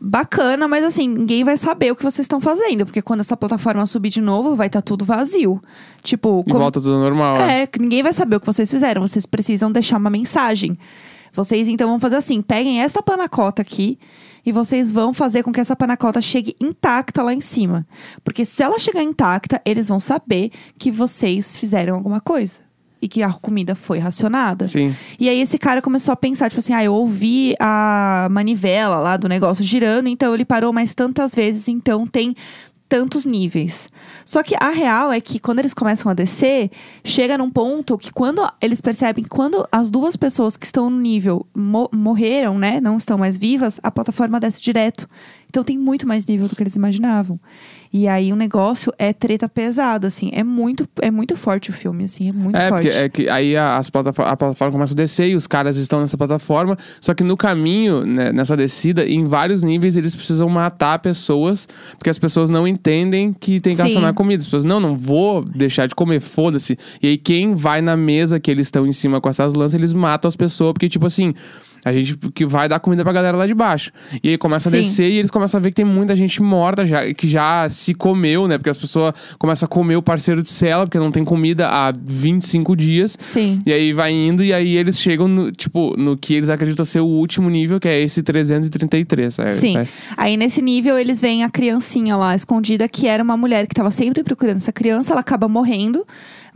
Bacana, 0.00 0.66
mas 0.66 0.84
assim, 0.84 1.08
ninguém 1.08 1.44
vai 1.44 1.56
saber 1.56 1.92
o 1.92 1.96
que 1.96 2.02
vocês 2.02 2.24
estão 2.24 2.40
fazendo, 2.40 2.84
porque 2.84 3.00
quando 3.00 3.20
essa 3.20 3.36
plataforma 3.36 3.86
subir 3.86 4.10
de 4.10 4.20
novo, 4.20 4.56
vai 4.56 4.66
estar 4.66 4.82
tudo 4.82 5.04
vazio. 5.04 5.62
Tipo, 6.02 6.42
como- 6.44 6.58
volta 6.58 6.80
tudo 6.80 6.98
normal. 6.98 7.36
é, 7.36 7.66
que 7.66 7.78
ninguém 7.78 8.02
vai 8.02 8.12
saber 8.12 8.36
o 8.36 8.40
que 8.40 8.46
vocês 8.46 8.70
fizeram. 8.70 9.00
Vocês 9.02 9.26
precisam 9.26 9.70
deixar 9.70 9.98
uma 9.98 10.10
mensagem. 10.10 10.76
Vocês 11.32 11.68
então 11.68 11.88
vão 11.88 12.00
fazer 12.00 12.16
assim: 12.16 12.42
peguem 12.42 12.80
esta 12.80 13.02
panacota 13.02 13.62
aqui 13.62 13.98
e 14.44 14.50
vocês 14.50 14.90
vão 14.90 15.12
fazer 15.12 15.42
com 15.42 15.52
que 15.52 15.60
essa 15.60 15.76
panacota 15.76 16.20
chegue 16.20 16.56
intacta 16.60 17.22
lá 17.22 17.32
em 17.34 17.40
cima. 17.40 17.86
Porque 18.24 18.44
se 18.44 18.62
ela 18.62 18.78
chegar 18.78 19.02
intacta, 19.02 19.60
eles 19.64 19.88
vão 19.88 20.00
saber 20.00 20.50
que 20.78 20.90
vocês 20.90 21.56
fizeram 21.56 21.94
alguma 21.94 22.20
coisa. 22.20 22.65
E 23.00 23.08
que 23.08 23.22
a 23.22 23.30
comida 23.32 23.74
foi 23.74 23.98
racionada. 23.98 24.66
Sim. 24.66 24.94
E 25.20 25.28
aí 25.28 25.40
esse 25.40 25.58
cara 25.58 25.82
começou 25.82 26.12
a 26.12 26.16
pensar, 26.16 26.48
tipo 26.48 26.60
assim, 26.60 26.72
ah, 26.72 26.82
eu 26.82 26.94
ouvi 26.94 27.54
a 27.60 28.26
manivela 28.30 28.96
lá 28.96 29.16
do 29.16 29.28
negócio 29.28 29.62
girando, 29.62 30.08
então 30.08 30.32
ele 30.34 30.44
parou 30.46 30.72
mais 30.72 30.94
tantas 30.94 31.34
vezes, 31.34 31.68
então 31.68 32.06
tem 32.06 32.34
tantos 32.88 33.26
níveis. 33.26 33.88
Só 34.24 34.42
que 34.44 34.54
a 34.60 34.70
real 34.70 35.12
é 35.12 35.20
que 35.20 35.40
quando 35.40 35.58
eles 35.58 35.74
começam 35.74 36.08
a 36.10 36.14
descer, 36.14 36.70
chega 37.04 37.36
num 37.36 37.50
ponto 37.50 37.98
que 37.98 38.12
quando 38.12 38.48
eles 38.62 38.80
percebem 38.80 39.24
quando 39.24 39.66
as 39.72 39.90
duas 39.90 40.14
pessoas 40.16 40.56
que 40.56 40.64
estão 40.64 40.88
no 40.88 40.98
nível 41.00 41.44
mo- 41.54 41.90
morreram, 41.92 42.56
né, 42.58 42.80
não 42.80 42.96
estão 42.96 43.18
mais 43.18 43.36
vivas, 43.36 43.80
a 43.82 43.90
plataforma 43.90 44.38
desce 44.38 44.62
direto. 44.62 45.08
Então 45.48 45.62
tem 45.64 45.78
muito 45.78 46.06
mais 46.06 46.26
nível 46.26 46.48
do 46.48 46.56
que 46.56 46.62
eles 46.62 46.76
imaginavam. 46.76 47.38
E 47.92 48.08
aí 48.08 48.32
o 48.32 48.36
negócio 48.36 48.92
é 48.98 49.12
treta 49.12 49.48
pesada, 49.48 50.06
assim, 50.08 50.30
é 50.34 50.42
muito 50.42 50.86
é 51.00 51.10
muito 51.10 51.36
forte 51.36 51.70
o 51.70 51.72
filme, 51.72 52.04
assim, 52.04 52.28
é 52.28 52.32
muito 52.32 52.56
É, 52.56 52.68
forte. 52.68 52.82
porque 52.82 52.96
é 52.98 53.08
que 53.08 53.28
aí 53.28 53.56
a, 53.56 53.78
as 53.78 53.88
plataforma, 53.88 54.32
a 54.32 54.36
plataforma 54.36 54.72
começa 54.72 54.92
a 54.92 54.96
descer 54.96 55.30
e 55.30 55.36
os 55.36 55.46
caras 55.46 55.76
estão 55.76 56.00
nessa 56.00 56.18
plataforma. 56.18 56.76
Só 57.00 57.14
que 57.14 57.24
no 57.24 57.36
caminho, 57.36 58.04
né, 58.04 58.32
nessa 58.32 58.56
descida, 58.56 59.06
em 59.08 59.26
vários 59.26 59.62
níveis, 59.62 59.96
eles 59.96 60.14
precisam 60.14 60.48
matar 60.48 60.98
pessoas, 60.98 61.66
porque 61.96 62.10
as 62.10 62.18
pessoas 62.18 62.50
não 62.50 62.66
entendem 62.68 63.32
que 63.32 63.60
tem 63.60 63.72
que 63.72 63.76
Sim. 63.76 63.82
racionar 63.84 64.12
comida. 64.12 64.40
As 64.40 64.46
pessoas, 64.46 64.64
não, 64.64 64.80
não 64.80 64.94
vou 64.94 65.42
deixar 65.42 65.86
de 65.86 65.94
comer, 65.94 66.20
foda-se. 66.20 66.76
E 67.02 67.06
aí, 67.06 67.16
quem 67.16 67.54
vai 67.54 67.80
na 67.80 67.96
mesa 67.96 68.38
que 68.38 68.50
eles 68.50 68.66
estão 68.66 68.86
em 68.86 68.92
cima 68.92 69.20
com 69.20 69.28
essas 69.28 69.54
lanças, 69.54 69.74
eles 69.74 69.92
matam 69.94 70.28
as 70.28 70.36
pessoas, 70.36 70.72
porque, 70.74 70.88
tipo 70.88 71.06
assim. 71.06 71.32
A 71.86 71.92
gente 71.92 72.16
que 72.34 72.44
vai 72.44 72.68
dar 72.68 72.80
comida 72.80 73.04
pra 73.04 73.12
galera 73.12 73.36
lá 73.36 73.46
de 73.46 73.54
baixo. 73.54 73.92
E 74.20 74.30
aí 74.30 74.36
começa 74.36 74.68
a 74.68 74.72
Sim. 74.72 74.78
descer 74.78 75.08
e 75.08 75.18
eles 75.18 75.30
começam 75.30 75.58
a 75.58 75.62
ver 75.62 75.68
que 75.68 75.76
tem 75.76 75.84
muita 75.84 76.16
gente 76.16 76.42
morta 76.42 76.84
já, 76.84 77.14
que 77.14 77.28
já 77.28 77.68
se 77.68 77.94
comeu, 77.94 78.48
né? 78.48 78.58
Porque 78.58 78.70
as 78.70 78.76
pessoas 78.76 79.14
começam 79.38 79.66
a 79.66 79.68
comer 79.68 79.94
o 79.94 80.02
parceiro 80.02 80.42
de 80.42 80.48
cela, 80.48 80.84
porque 80.84 80.98
não 80.98 81.12
tem 81.12 81.24
comida 81.24 81.68
há 81.68 81.92
25 81.96 82.74
dias. 82.74 83.16
Sim. 83.20 83.60
E 83.64 83.72
aí 83.72 83.92
vai 83.92 84.10
indo, 84.10 84.42
e 84.42 84.52
aí 84.52 84.76
eles 84.76 84.98
chegam 84.98 85.28
no, 85.28 85.52
tipo, 85.52 85.94
no 85.96 86.16
que 86.16 86.34
eles 86.34 86.50
acreditam 86.50 86.84
ser 86.84 86.98
o 86.98 87.06
último 87.06 87.48
nível, 87.48 87.78
que 87.78 87.86
é 87.86 88.00
esse 88.00 88.20
333. 88.20 89.38
É, 89.38 89.50
Sim. 89.52 89.78
é. 89.78 89.86
Aí 90.16 90.36
nesse 90.36 90.60
nível 90.60 90.98
eles 90.98 91.20
veem 91.20 91.44
a 91.44 91.50
criancinha 91.50 92.16
lá 92.16 92.34
escondida, 92.34 92.88
que 92.88 93.06
era 93.06 93.22
uma 93.22 93.36
mulher 93.36 93.64
que 93.68 93.72
estava 93.72 93.92
sempre 93.92 94.24
procurando 94.24 94.56
essa 94.56 94.72
criança, 94.72 95.12
ela 95.12 95.20
acaba 95.20 95.46
morrendo, 95.46 96.04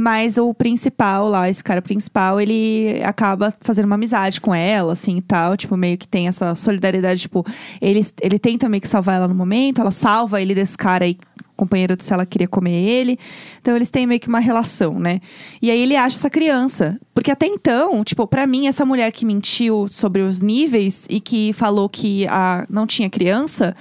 mas 0.00 0.38
o 0.38 0.54
principal 0.54 1.28
lá, 1.28 1.50
esse 1.50 1.62
cara 1.62 1.82
principal, 1.82 2.40
ele 2.40 3.02
acaba 3.04 3.54
fazendo 3.60 3.84
uma 3.84 3.96
amizade 3.96 4.40
com 4.40 4.54
ela, 4.54 4.94
assim 4.94 5.18
e 5.18 5.20
tal, 5.20 5.58
tipo, 5.58 5.76
meio 5.76 5.98
que 5.98 6.08
tem 6.08 6.26
essa 6.26 6.54
solidariedade, 6.54 7.20
tipo, 7.20 7.44
ele, 7.82 8.00
ele 8.22 8.38
tenta 8.38 8.66
meio 8.66 8.80
que 8.80 8.88
salvar 8.88 9.16
ela 9.16 9.28
no 9.28 9.34
momento, 9.34 9.78
ela 9.78 9.90
salva 9.90 10.40
ele 10.40 10.54
desse 10.54 10.78
cara 10.78 11.04
aí. 11.04 11.18
Companheiro 11.54 11.94
de 11.94 12.02
cela 12.02 12.24
queria 12.24 12.48
comer 12.48 12.72
ele. 12.72 13.18
Então 13.60 13.76
eles 13.76 13.90
têm 13.90 14.06
meio 14.06 14.18
que 14.18 14.28
uma 14.28 14.38
relação, 14.38 14.98
né? 14.98 15.20
E 15.60 15.70
aí 15.70 15.82
ele 15.82 15.94
acha 15.94 16.16
essa 16.16 16.30
criança. 16.30 16.98
Porque 17.12 17.30
até 17.30 17.44
então, 17.44 18.02
tipo, 18.02 18.26
pra 18.26 18.46
mim, 18.46 18.68
essa 18.68 18.86
mulher 18.86 19.12
que 19.12 19.26
mentiu 19.26 19.86
sobre 19.90 20.22
os 20.22 20.40
níveis 20.40 21.04
e 21.10 21.20
que 21.20 21.52
falou 21.52 21.86
que 21.90 22.26
a, 22.28 22.64
não 22.70 22.86
tinha 22.86 23.10
criança, 23.10 23.76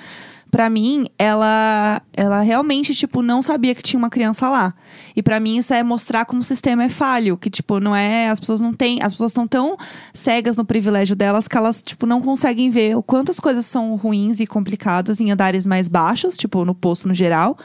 pra 0.49 0.69
mim, 0.69 1.07
ela, 1.17 2.01
ela 2.13 2.41
realmente, 2.41 2.93
tipo, 2.95 3.21
não 3.21 3.41
sabia 3.41 3.75
que 3.75 3.81
tinha 3.81 3.97
uma 3.97 4.09
criança 4.09 4.49
lá. 4.49 4.73
E 5.15 5.21
pra 5.21 5.39
mim, 5.39 5.57
isso 5.57 5.73
é 5.73 5.83
mostrar 5.83 6.25
como 6.25 6.41
o 6.41 6.43
sistema 6.43 6.83
é 6.83 6.89
falho. 6.89 7.37
Que, 7.37 7.49
tipo, 7.49 7.79
não 7.79 7.95
é. 7.95 8.29
As 8.29 8.39
pessoas 8.39 8.59
não 8.59 8.73
têm. 8.73 8.99
As 9.01 9.13
pessoas 9.13 9.31
estão 9.31 9.47
tão 9.47 9.77
cegas 10.13 10.57
no 10.57 10.65
privilégio 10.65 11.15
delas 11.15 11.47
que 11.47 11.57
elas, 11.57 11.81
tipo, 11.81 12.05
não 12.05 12.21
conseguem 12.21 12.69
ver 12.69 12.95
o 12.95 13.03
quanto 13.03 13.31
as 13.31 13.39
coisas 13.39 13.65
são 13.65 13.95
ruins 13.95 14.39
e 14.39 14.47
complicadas 14.47 15.19
em 15.19 15.31
andares 15.31 15.65
mais 15.65 15.87
baixos, 15.87 16.35
tipo, 16.35 16.65
no 16.65 16.73
posto 16.73 17.07
no 17.07 17.13
geral. 17.13 17.57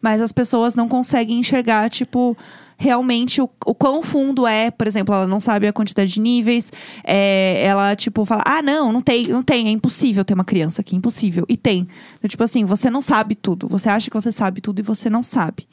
Mas 0.00 0.22
as 0.22 0.32
pessoas 0.32 0.74
não 0.74 0.88
conseguem 0.88 1.38
enxergar, 1.38 1.90
tipo, 1.90 2.36
realmente 2.80 3.42
o, 3.42 3.50
o 3.66 3.74
quão 3.74 4.02
fundo 4.02 4.46
é. 4.46 4.70
Por 4.70 4.86
exemplo, 4.86 5.14
ela 5.14 5.26
não 5.26 5.38
sabe 5.38 5.68
a 5.68 5.72
quantidade 5.72 6.14
de 6.14 6.18
níveis. 6.18 6.72
é, 7.04 7.62
ela, 7.62 7.94
tipo, 7.94 8.24
fala: 8.24 8.42
ah, 8.46 8.62
não, 8.62 8.90
não 8.90 9.02
tem, 9.02 9.28
não 9.28 9.42
tem, 9.42 9.68
é 9.68 9.70
impossível 9.70 10.24
ter 10.24 10.32
uma 10.32 10.44
criança 10.44 10.80
aqui, 10.80 10.96
impossível. 10.96 11.44
E 11.46 11.58
tem. 11.58 11.86
Então, 12.18 12.28
tipo 12.28 12.42
assim, 12.42 12.64
você 12.64 12.88
não 12.88 13.02
sabe 13.02 13.34
tudo. 13.34 13.68
Você 13.68 13.90
acha 13.90 14.10
que 14.10 14.14
você 14.14 14.32
sabe 14.32 14.62
tudo 14.62 14.80
e 14.80 14.82
você 14.82 15.10
não 15.10 15.22
sabe. 15.22 15.68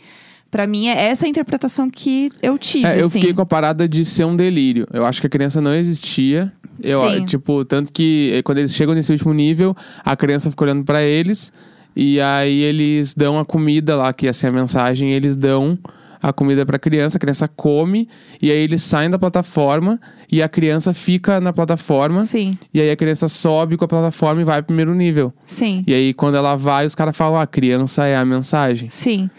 Pra 0.51 0.67
mim, 0.67 0.87
é 0.87 1.07
essa 1.07 1.25
a 1.25 1.29
interpretação 1.29 1.89
que 1.89 2.29
eu 2.41 2.57
tive. 2.57 2.85
É, 2.85 2.99
eu 2.99 3.05
assim. 3.05 3.19
fiquei 3.19 3.33
com 3.33 3.41
a 3.41 3.45
parada 3.45 3.87
de 3.87 4.03
ser 4.03 4.25
um 4.25 4.35
delírio. 4.35 4.85
Eu 4.91 5.05
acho 5.05 5.21
que 5.21 5.27
a 5.27 5.29
criança 5.29 5.61
não 5.61 5.73
existia. 5.73 6.51
Eu, 6.81 7.09
Sim. 7.09 7.25
tipo, 7.25 7.63
tanto 7.63 7.91
que 7.91 8.31
eh, 8.33 8.43
quando 8.43 8.57
eles 8.59 8.73
chegam 8.73 8.93
nesse 8.93 9.11
último 9.11 9.33
nível, 9.33 9.75
a 10.03 10.15
criança 10.15 10.49
fica 10.49 10.63
olhando 10.63 10.83
pra 10.83 11.01
eles. 11.01 11.51
E 11.95 12.19
aí 12.21 12.61
eles 12.61 13.13
dão 13.13 13.39
a 13.39 13.45
comida 13.45 13.95
lá, 13.95 14.13
que 14.13 14.25
ia 14.25 14.33
ser 14.33 14.47
a 14.47 14.51
mensagem, 14.51 15.13
eles 15.13 15.35
dão 15.35 15.77
a 16.21 16.33
comida 16.33 16.65
pra 16.65 16.77
criança, 16.79 17.17
a 17.17 17.19
criança 17.19 17.47
come, 17.47 18.07
e 18.41 18.51
aí 18.51 18.57
eles 18.57 18.81
saem 18.83 19.09
da 19.09 19.19
plataforma 19.19 19.99
e 20.31 20.41
a 20.41 20.49
criança 20.49 20.93
fica 20.93 21.39
na 21.39 21.53
plataforma. 21.53 22.21
Sim, 22.23 22.57
E 22.73 22.81
aí 22.81 22.89
a 22.91 22.95
criança 22.95 23.27
sobe 23.27 23.77
com 23.77 23.85
a 23.85 23.87
plataforma 23.87 24.41
e 24.41 24.43
vai 24.43 24.57
pro 24.61 24.67
primeiro 24.67 24.93
nível. 24.95 25.33
sim. 25.45 25.83
E 25.87 25.93
aí 25.93 26.13
quando 26.13 26.35
ela 26.35 26.55
vai, 26.55 26.85
os 26.85 26.95
caras 26.95 27.15
falam, 27.15 27.39
ah, 27.39 27.43
a 27.43 27.47
criança 27.47 28.05
é 28.05 28.15
a 28.15 28.25
mensagem. 28.25 28.89
Sim. 28.89 29.29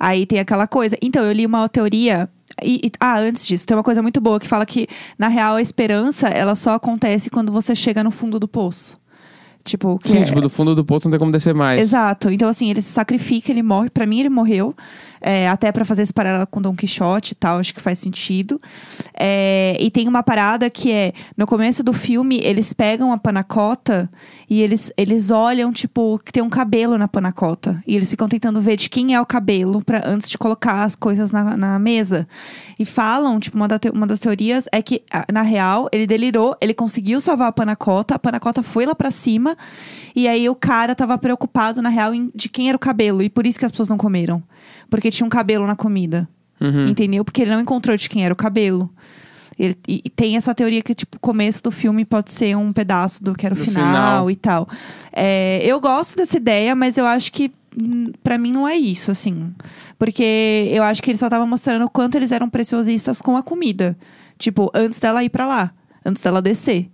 Aí 0.00 0.24
tem 0.26 0.38
aquela 0.38 0.66
coisa. 0.68 0.96
Então, 1.02 1.24
eu 1.24 1.32
li 1.32 1.44
uma 1.44 1.68
teoria. 1.68 2.28
E, 2.62 2.80
e- 2.86 2.92
ah, 3.00 3.18
antes 3.18 3.44
disso, 3.46 3.66
tem 3.66 3.76
uma 3.76 3.82
coisa 3.82 4.00
muito 4.00 4.20
boa 4.20 4.38
que 4.38 4.46
fala 4.46 4.64
que, 4.64 4.86
na 5.18 5.26
real, 5.28 5.56
a 5.56 5.62
esperança 5.62 6.28
ela 6.28 6.54
só 6.54 6.74
acontece 6.74 7.28
quando 7.30 7.50
você 7.52 7.74
chega 7.74 8.02
no 8.04 8.10
fundo 8.12 8.38
do 8.38 8.46
poço. 8.46 8.96
Tipo, 9.68 10.00
Sim, 10.04 10.20
é- 10.20 10.24
tipo, 10.24 10.40
do 10.40 10.48
fundo 10.48 10.74
do 10.74 10.82
poço 10.84 11.06
não 11.06 11.10
tem 11.12 11.18
como 11.18 11.30
descer 11.30 11.54
mais. 11.54 11.80
Exato. 11.80 12.30
Então, 12.30 12.48
assim, 12.48 12.70
ele 12.70 12.80
se 12.80 12.90
sacrifica, 12.90 13.50
ele 13.52 13.62
morre. 13.62 13.90
Pra 13.90 14.06
mim, 14.06 14.20
ele 14.20 14.30
morreu. 14.30 14.74
É, 15.20 15.48
até 15.48 15.70
pra 15.72 15.84
fazer 15.84 16.02
esse 16.02 16.12
paralelo 16.12 16.46
com 16.46 16.62
Don 16.62 16.74
Quixote 16.76 17.32
e 17.32 17.34
tal, 17.34 17.58
acho 17.58 17.74
que 17.74 17.80
faz 17.80 17.98
sentido. 17.98 18.60
É, 19.14 19.76
e 19.80 19.90
tem 19.90 20.06
uma 20.08 20.22
parada 20.22 20.70
que 20.70 20.90
é: 20.92 21.12
no 21.36 21.46
começo 21.46 21.82
do 21.82 21.92
filme, 21.92 22.38
eles 22.42 22.72
pegam 22.72 23.12
a 23.12 23.18
panacota 23.18 24.08
e 24.48 24.62
eles, 24.62 24.92
eles 24.96 25.30
olham, 25.30 25.72
tipo, 25.72 26.18
que 26.24 26.32
tem 26.32 26.42
um 26.42 26.48
cabelo 26.48 26.96
na 26.96 27.08
panacota. 27.08 27.82
E 27.86 27.96
eles 27.96 28.08
ficam 28.10 28.28
tentando 28.28 28.60
ver 28.60 28.76
de 28.76 28.88
quem 28.88 29.14
é 29.14 29.20
o 29.20 29.26
cabelo 29.26 29.82
pra, 29.84 30.02
antes 30.06 30.30
de 30.30 30.38
colocar 30.38 30.84
as 30.84 30.94
coisas 30.94 31.32
na, 31.32 31.56
na 31.56 31.78
mesa. 31.78 32.26
E 32.78 32.84
falam, 32.84 33.38
tipo, 33.40 33.56
uma, 33.56 33.66
da 33.68 33.78
te- 33.78 33.90
uma 33.90 34.06
das 34.06 34.20
teorias 34.20 34.66
é 34.72 34.80
que, 34.80 35.02
na 35.32 35.42
real, 35.42 35.88
ele 35.92 36.06
delirou, 36.06 36.56
ele 36.60 36.72
conseguiu 36.72 37.20
salvar 37.20 37.48
a 37.48 37.52
panacota, 37.52 38.14
a 38.14 38.18
panacota 38.18 38.62
foi 38.62 38.86
lá 38.86 38.94
pra 38.94 39.10
cima. 39.10 39.56
E 40.14 40.26
aí 40.26 40.48
o 40.48 40.54
cara 40.54 40.94
tava 40.94 41.16
preocupado, 41.18 41.80
na 41.82 41.88
real, 41.88 42.12
em- 42.14 42.30
de 42.34 42.48
quem 42.48 42.68
era 42.68 42.76
o 42.76 42.80
cabelo. 42.80 43.22
E 43.22 43.28
por 43.28 43.46
isso 43.46 43.58
que 43.58 43.64
as 43.64 43.70
pessoas 43.70 43.88
não 43.88 43.96
comeram. 43.98 44.42
Porque 44.90 45.10
tinha 45.10 45.26
um 45.26 45.30
cabelo 45.30 45.66
na 45.66 45.76
comida. 45.76 46.28
Uhum. 46.60 46.86
Entendeu? 46.86 47.24
Porque 47.24 47.42
ele 47.42 47.50
não 47.52 47.60
encontrou 47.60 47.96
de 47.96 48.08
quem 48.08 48.24
era 48.24 48.32
o 48.32 48.36
cabelo. 48.36 48.90
Ele- 49.58 49.76
e, 49.86 50.02
e 50.04 50.10
tem 50.10 50.36
essa 50.36 50.54
teoria 50.54 50.82
que, 50.82 50.94
tipo, 50.94 51.16
o 51.16 51.20
começo 51.20 51.62
do 51.62 51.70
filme 51.70 52.04
pode 52.04 52.30
ser 52.32 52.56
um 52.56 52.72
pedaço 52.72 53.22
do 53.22 53.34
que 53.34 53.44
era 53.46 53.54
o 53.54 53.58
final, 53.58 53.84
final. 53.84 54.30
e 54.30 54.36
tal. 54.36 54.68
É, 55.12 55.60
eu 55.64 55.80
gosto 55.80 56.16
dessa 56.16 56.36
ideia, 56.36 56.74
mas 56.74 56.96
eu 56.96 57.04
acho 57.06 57.30
que 57.32 57.50
hum, 57.80 58.10
pra 58.22 58.38
mim 58.38 58.52
não 58.52 58.66
é 58.66 58.76
isso, 58.76 59.10
assim. 59.10 59.52
Porque 59.98 60.68
eu 60.72 60.82
acho 60.82 61.02
que 61.02 61.10
ele 61.10 61.18
só 61.18 61.28
tava 61.28 61.44
mostrando 61.46 61.84
o 61.84 61.90
quanto 61.90 62.14
eles 62.16 62.32
eram 62.32 62.48
preciosistas 62.48 63.20
com 63.20 63.36
a 63.36 63.42
comida. 63.42 63.96
Tipo, 64.38 64.70
antes 64.74 64.98
dela 65.00 65.22
ir 65.24 65.28
pra 65.28 65.46
lá, 65.46 65.72
antes 66.04 66.22
dela 66.22 66.40
descer. 66.40 66.88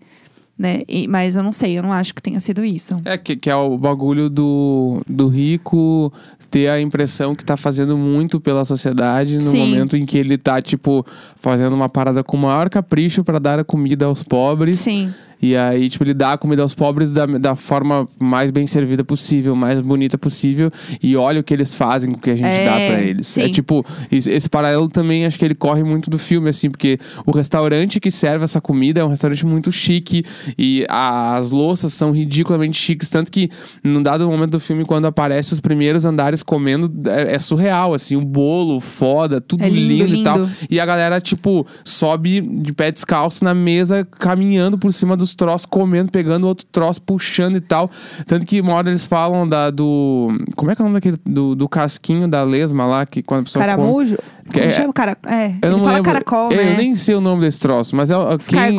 Né? 0.56 0.82
E- 0.88 1.08
mas 1.08 1.34
eu 1.34 1.42
não 1.42 1.52
sei, 1.52 1.76
eu 1.76 1.82
não 1.82 1.92
acho 1.92 2.14
que 2.14 2.22
tenha 2.22 2.38
sido 2.40 2.64
isso. 2.64 3.00
É, 3.04 3.18
que, 3.18 3.34
que 3.34 3.50
é 3.50 3.56
o 3.56 3.76
bagulho 3.76 4.30
do, 4.30 5.02
do 5.08 5.28
rico 5.28 6.12
ter 6.54 6.68
a 6.68 6.80
impressão 6.80 7.34
que 7.34 7.44
tá 7.44 7.56
fazendo 7.56 7.98
muito 7.98 8.40
pela 8.40 8.64
sociedade 8.64 9.34
no 9.34 9.40
Sim. 9.40 9.58
momento 9.58 9.96
em 9.96 10.06
que 10.06 10.16
ele 10.16 10.38
tá, 10.38 10.62
tipo, 10.62 11.04
fazendo 11.34 11.74
uma 11.74 11.88
parada 11.88 12.22
com 12.22 12.36
o 12.36 12.40
maior 12.40 12.70
capricho 12.70 13.24
pra 13.24 13.40
dar 13.40 13.58
a 13.58 13.64
comida 13.64 14.04
aos 14.06 14.22
pobres. 14.22 14.78
Sim, 14.78 15.12
E 15.42 15.54
aí, 15.56 15.90
tipo, 15.90 16.04
ele 16.04 16.14
dá 16.14 16.32
a 16.34 16.38
comida 16.38 16.62
aos 16.62 16.74
pobres 16.74 17.12
da, 17.12 17.26
da 17.26 17.54
forma 17.54 18.08
mais 18.22 18.50
bem 18.50 18.66
servida 18.66 19.04
possível, 19.04 19.54
mais 19.54 19.78
bonita 19.80 20.16
possível. 20.16 20.70
E 21.02 21.16
olha 21.16 21.40
o 21.40 21.44
que 21.44 21.52
eles 21.52 21.74
fazem 21.74 22.12
com 22.12 22.18
o 22.18 22.22
que 22.22 22.30
a 22.30 22.36
gente 22.36 22.46
É, 22.46 22.64
dá 22.64 22.72
pra 22.76 23.02
eles. 23.02 23.26
sim. 23.26 23.42
É 23.42 23.48
tipo, 23.50 23.84
esse, 24.10 24.48
paralelo 24.48 24.88
também 24.88 25.26
acho 25.26 25.38
que 25.38 25.44
ele 25.44 25.54
corre 25.54 25.82
muito 25.82 26.08
do 26.08 26.18
filme, 26.18 26.48
assim, 26.48 26.70
porque 26.70 26.98
o 27.26 27.30
restaurante 27.32 28.00
que 28.00 28.10
serve 28.10 28.44
essa 28.44 28.58
comida 28.60 29.00
é 29.00 29.04
um 29.04 29.08
restaurante 29.08 29.44
muito 29.44 29.70
chique. 29.72 30.24
E 30.56 30.86
as 30.88 31.50
louças 31.50 31.92
são 31.92 32.10
ridiculamente 32.12 32.78
chiques. 32.78 33.10
Tanto 33.10 33.30
que, 33.30 33.50
num 33.82 34.02
dado 34.02 34.26
momento 34.26 34.52
do 34.52 34.60
filme, 34.60 34.84
quando 34.86 35.06
aparece 35.06 35.52
os 35.52 35.60
primeiros 35.60 36.06
andares 36.06 36.42
comendo, 36.44 36.92
é, 37.10 37.34
é 37.34 37.38
surreal, 37.38 37.94
assim, 37.94 38.16
o 38.16 38.20
bolo, 38.20 38.80
foda, 38.80 39.40
tudo 39.40 39.62
É 39.62 39.68
lindo, 39.68 40.04
lindo 40.04 40.14
e 40.16 40.22
tal. 40.24 40.48
E 40.70 40.78
a 40.80 40.86
galera, 40.86 41.20
tipo, 41.20 41.66
sobe 41.84 42.40
de 42.40 42.72
pé 42.72 42.90
descalço 42.92 43.44
na 43.44 43.54
mesa, 43.54 44.04
caminhando 44.04 44.78
por 44.78 44.92
cima 44.92 45.16
dos 45.16 45.34
troços, 45.34 45.66
comendo, 45.66 46.10
pegando 46.10 46.46
outro 46.46 46.66
troço, 46.70 47.00
puxando 47.02 47.56
e 47.56 47.60
tal. 47.60 47.90
Tanto 48.26 48.46
que 48.46 48.60
uma 48.60 48.74
hora 48.74 48.90
eles 48.90 49.06
falam 49.06 49.48
da, 49.48 49.70
do. 49.70 50.28
Como 50.56 50.70
é 50.70 50.76
que 50.76 50.82
é 50.82 50.84
o 50.84 50.88
nome 50.88 50.96
daquele? 50.98 51.18
Do, 51.24 51.54
do 51.54 51.68
casquinho 51.68 52.28
da 52.28 52.42
lesma 52.42 52.84
lá, 52.86 53.06
que 53.06 53.22
quando 53.22 53.40
a 53.40 53.44
pessoa. 53.44 53.64
come- 53.64 53.76
caramujo. 53.76 54.16
Que 54.16 54.22
Como 54.52 54.64
é- 54.64 54.70
chama? 54.70 54.92
Cara, 54.92 55.16
é, 55.26 55.46
Eu 55.46 55.50
ele 55.62 55.70
não 55.72 55.78
fala 55.80 55.92
lembro. 55.94 56.02
caracol, 56.12 56.52
eu, 56.52 56.56
né? 56.64 56.76
nem 56.76 56.94
sei 56.94 57.14
o 57.14 57.20
nome 57.20 57.40
desse 57.40 57.58
troço, 57.58 57.96
mas 57.96 58.10
é. 58.10 58.16
o- 58.16 58.36
Quem, 58.38 58.76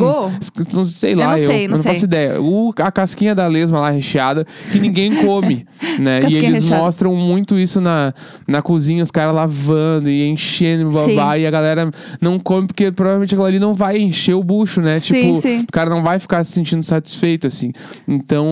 não 0.72 0.84
sei 0.86 1.14
Eu 1.14 1.18
lá, 1.18 1.26
não 1.28 1.32
eu, 1.36 1.46
sei, 1.46 1.64
eu 1.64 1.68
não 1.70 1.76
não 1.76 1.82
faço 1.82 1.96
sei. 2.00 2.06
ideia. 2.06 2.40
O, 2.40 2.72
a 2.78 2.92
casquinha 2.92 3.34
da 3.34 3.46
lesma 3.48 3.80
lá 3.80 3.90
recheada, 3.90 4.46
que 4.70 4.78
ninguém 4.78 5.24
come, 5.24 5.66
né? 5.98 6.20
e 6.28 6.36
eles 6.36 6.62
recheada. 6.64 6.82
mostram 6.82 7.14
muito 7.16 7.58
isso 7.58 7.80
na, 7.80 8.14
na 8.46 8.62
cozinha, 8.62 9.02
os 9.02 9.10
caras 9.10 9.34
lavando 9.34 10.08
e 10.08 10.28
enchendo, 10.28 10.90
babá, 10.90 11.36
e 11.36 11.46
a 11.46 11.50
galera 11.50 11.90
não 12.20 12.38
come 12.38 12.66
porque 12.68 12.92
provavelmente 12.92 13.34
aquilo 13.34 13.46
ali 13.46 13.58
não 13.58 13.74
vai 13.74 13.98
encher 13.98 14.34
o 14.34 14.44
bucho, 14.44 14.80
né? 14.80 14.98
Sim, 15.00 15.14
tipo, 15.32 15.40
sim. 15.40 15.58
o 15.60 15.72
cara 15.72 15.90
não 15.90 16.02
vai 16.02 16.18
ficar 16.18 16.44
se 16.44 16.52
sentindo 16.52 16.82
satisfeito, 16.84 17.46
assim. 17.46 17.72
Então, 18.06 18.46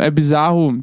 é 0.00 0.10
bizarro 0.10 0.78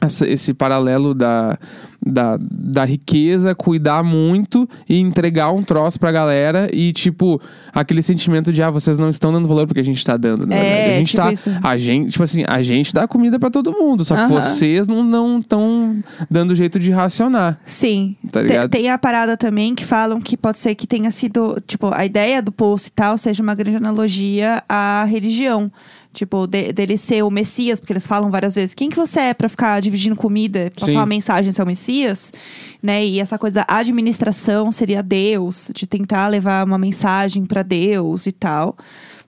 essa- 0.00 0.26
esse 0.28 0.52
paralelo 0.52 1.14
da, 1.14 1.56
da, 2.04 2.38
da 2.40 2.84
riqueza, 2.84 3.54
cuidar 3.54 4.02
muito 4.02 4.68
e 4.88 4.98
entregar 4.98 5.52
um 5.52 5.62
troço 5.62 5.98
pra 5.98 6.10
galera 6.10 6.68
e, 6.72 6.92
tipo, 6.92 7.40
aquele 7.72 8.02
sentimento 8.02 8.52
de, 8.52 8.62
ah, 8.62 8.70
vocês 8.70 8.98
não 8.98 9.08
estão 9.08 9.32
dando 9.32 9.46
valor 9.46 9.66
porque 9.66 9.80
a 9.80 9.84
gente 9.84 10.04
tá 10.04 10.16
dando, 10.16 10.46
né? 10.46 10.56
É, 10.56 10.94
a 10.94 10.98
gente 10.98 11.10
tipo 11.10 11.22
tá. 11.22 11.32
isso. 11.32 11.50
A 11.62 11.76
gente, 11.76 12.10
tipo 12.10 12.24
assim, 12.24 12.44
a 12.46 12.62
gente 12.62 12.92
dá 12.92 13.06
comida 13.06 13.38
pra 13.38 13.50
todo 13.50 13.72
mundo, 13.72 14.04
só 14.04 14.14
que 14.14 14.22
Aham. 14.22 14.40
vocês 14.40 14.88
não 14.88 15.02
não 15.02 15.40
estão 15.40 16.02
dando 16.30 16.54
jeito 16.54 16.78
de 16.78 16.90
racionar. 16.90 17.58
Sim. 17.64 18.16
Tá 18.30 18.42
ligado? 18.42 18.70
Tem 18.70 18.90
a 18.90 18.98
parada 18.98 19.36
também 19.36 19.74
que 19.74 19.84
falam 19.84 20.20
que 20.20 20.36
pode 20.36 20.58
ser 20.58 20.74
que 20.74 20.86
tenha 20.86 21.10
sido, 21.10 21.62
tipo, 21.66 21.90
a 21.92 22.04
ideia 22.04 22.42
do 22.42 22.50
post 22.50 22.88
e 22.88 22.92
tal 22.92 23.18
seja 23.18 23.42
uma 23.42 23.54
grande 23.54 23.76
analogia 23.76 24.62
à 24.68 25.04
religião. 25.04 25.70
Tipo, 26.12 26.46
de- 26.46 26.74
dele 26.74 26.98
ser 26.98 27.22
o 27.22 27.30
Messias, 27.30 27.80
porque 27.80 27.92
eles 27.94 28.06
falam 28.06 28.30
várias 28.30 28.54
vezes, 28.54 28.74
quem 28.74 28.90
que 28.90 28.96
você 28.96 29.18
é 29.18 29.34
pra 29.34 29.48
ficar 29.48 29.80
dividindo 29.80 30.14
comida, 30.14 30.70
passar 30.74 30.86
Sim. 30.92 30.96
uma 30.98 31.06
mensagem 31.06 31.50
seu 31.52 31.64
Messias, 31.64 32.30
né? 32.82 33.02
E 33.02 33.18
essa 33.18 33.38
coisa 33.38 33.64
da 33.66 33.74
administração 33.74 34.70
seria 34.70 35.02
Deus, 35.02 35.70
de 35.74 35.86
tentar 35.86 36.28
levar 36.28 36.66
uma 36.66 36.76
mensagem 36.76 37.46
pra 37.46 37.62
Deus 37.62 38.26
e 38.26 38.32
tal. 38.32 38.76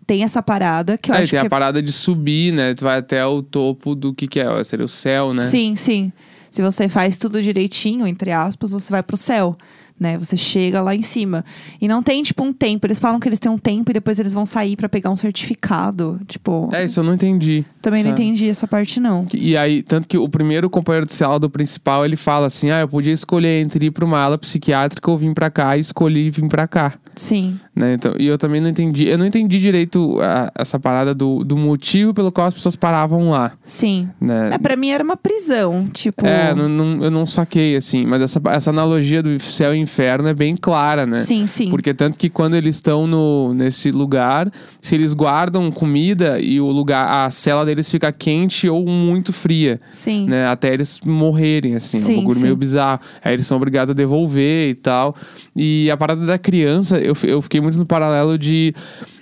Tem 0.06 0.22
essa 0.22 0.42
parada 0.42 0.98
que 0.98 1.10
eu 1.10 1.14
Aí 1.14 1.22
acho 1.22 1.30
tem 1.30 1.40
que 1.40 1.46
a 1.46 1.48
parada 1.50 1.82
de 1.82 1.90
subir, 1.90 2.52
né? 2.52 2.74
Tu 2.74 2.84
vai 2.84 2.98
até 2.98 3.24
o 3.24 3.42
topo 3.42 3.94
do 3.94 4.12
que 4.12 4.28
que 4.28 4.38
é, 4.38 4.62
seria 4.64 4.84
o 4.84 4.88
céu, 4.88 5.32
né? 5.32 5.40
Sim, 5.42 5.76
sim. 5.76 6.12
Se 6.50 6.60
você 6.60 6.86
faz 6.88 7.16
tudo 7.16 7.40
direitinho, 7.42 8.06
entre 8.06 8.30
aspas, 8.30 8.72
você 8.72 8.90
vai 8.90 9.02
pro 9.02 9.16
céu. 9.16 9.56
Né? 9.98 10.18
Você 10.18 10.36
chega 10.36 10.80
lá 10.82 10.94
em 10.94 11.02
cima. 11.02 11.44
E 11.80 11.86
não 11.86 12.02
tem, 12.02 12.22
tipo, 12.22 12.42
um 12.42 12.52
tempo. 12.52 12.84
Eles 12.86 12.98
falam 12.98 13.20
que 13.20 13.28
eles 13.28 13.38
têm 13.38 13.50
um 13.50 13.56
tempo 13.58 13.90
e 13.90 13.94
depois 13.94 14.18
eles 14.18 14.34
vão 14.34 14.44
sair 14.44 14.74
pra 14.76 14.88
pegar 14.88 15.08
um 15.10 15.16
certificado. 15.16 16.20
Tipo, 16.26 16.68
É, 16.72 16.84
isso 16.84 16.98
eu 17.00 17.04
não 17.04 17.14
entendi. 17.14 17.64
também 17.80 18.02
não 18.02 18.10
sabe? 18.10 18.22
entendi 18.22 18.48
essa 18.48 18.66
parte, 18.66 18.98
não. 18.98 19.24
E 19.32 19.56
aí, 19.56 19.82
tanto 19.82 20.08
que 20.08 20.18
o 20.18 20.28
primeiro 20.28 20.68
companheiro 20.68 21.06
de 21.06 21.14
cela 21.14 21.38
do 21.38 21.48
principal, 21.48 22.04
ele 22.04 22.16
fala 22.16 22.46
assim: 22.46 22.70
ah, 22.70 22.80
eu 22.80 22.88
podia 22.88 23.12
escolher 23.12 23.62
entre 23.62 23.86
ir 23.86 23.90
pra 23.92 24.04
uma 24.04 24.18
ala 24.18 24.36
psiquiátrica 24.36 25.10
ou 25.10 25.16
vir 25.16 25.32
pra 25.32 25.50
cá, 25.50 25.76
e 25.76 25.80
escolhi 25.80 26.28
vir 26.30 26.48
pra 26.48 26.66
cá. 26.66 26.94
Sim. 27.14 27.58
Né? 27.76 27.94
Então, 27.94 28.14
e 28.18 28.26
eu 28.26 28.36
também 28.36 28.60
não 28.60 28.68
entendi. 28.68 29.06
Eu 29.06 29.16
não 29.16 29.24
entendi 29.26 29.60
direito 29.60 30.18
a- 30.20 30.50
essa 30.56 30.80
parada 30.80 31.14
do, 31.14 31.44
do 31.44 31.56
motivo 31.56 32.12
pelo 32.12 32.32
qual 32.32 32.48
as 32.48 32.54
pessoas 32.54 32.74
paravam 32.74 33.30
lá. 33.30 33.52
Sim. 33.64 34.08
Né? 34.20 34.50
É, 34.54 34.58
pra 34.58 34.74
mim 34.74 34.88
era 34.90 35.04
uma 35.04 35.16
prisão. 35.16 35.86
Tipo. 35.92 36.26
É, 36.26 36.52
não, 36.52 36.68
não- 36.68 37.04
eu 37.04 37.10
não 37.12 37.24
saquei, 37.24 37.76
assim. 37.76 38.04
Mas 38.04 38.20
essa, 38.22 38.40
essa 38.46 38.70
analogia 38.70 39.22
do 39.22 39.38
céu 39.38 39.72
e 39.72 39.78
inferno 39.84 40.28
é 40.28 40.34
bem 40.34 40.56
clara, 40.56 41.06
né? 41.06 41.18
Sim, 41.18 41.46
sim. 41.46 41.70
Porque 41.70 41.94
tanto 41.94 42.18
que 42.18 42.28
quando 42.28 42.54
eles 42.54 42.76
estão 42.76 43.06
no, 43.06 43.54
nesse 43.54 43.90
lugar, 43.90 44.50
se 44.80 44.94
eles 44.94 45.14
guardam 45.14 45.70
comida 45.70 46.40
e 46.40 46.60
o 46.60 46.66
lugar, 46.66 47.26
a 47.26 47.30
cela 47.30 47.64
deles 47.64 47.88
fica 47.88 48.10
quente 48.10 48.68
ou 48.68 48.84
muito 48.86 49.32
fria, 49.32 49.80
Sim. 49.88 50.26
né? 50.28 50.46
Até 50.46 50.72
eles 50.72 51.00
morrerem, 51.04 51.74
assim. 51.76 51.98
é 51.98 52.00
Sim, 52.00 52.12
um 52.14 52.16
bagulho 52.16 52.40
meio 52.40 52.56
bizarro. 52.56 53.00
Aí 53.22 53.32
eles 53.34 53.46
são 53.46 53.56
obrigados 53.56 53.90
a 53.90 53.94
devolver 53.94 54.70
e 54.70 54.74
tal. 54.74 55.14
E 55.54 55.90
a 55.90 55.96
parada 55.96 56.26
da 56.26 56.38
criança, 56.38 56.98
eu, 56.98 57.14
eu 57.22 57.40
fiquei 57.40 57.60
muito 57.60 57.78
no 57.78 57.86
paralelo 57.86 58.38
de 58.38 58.74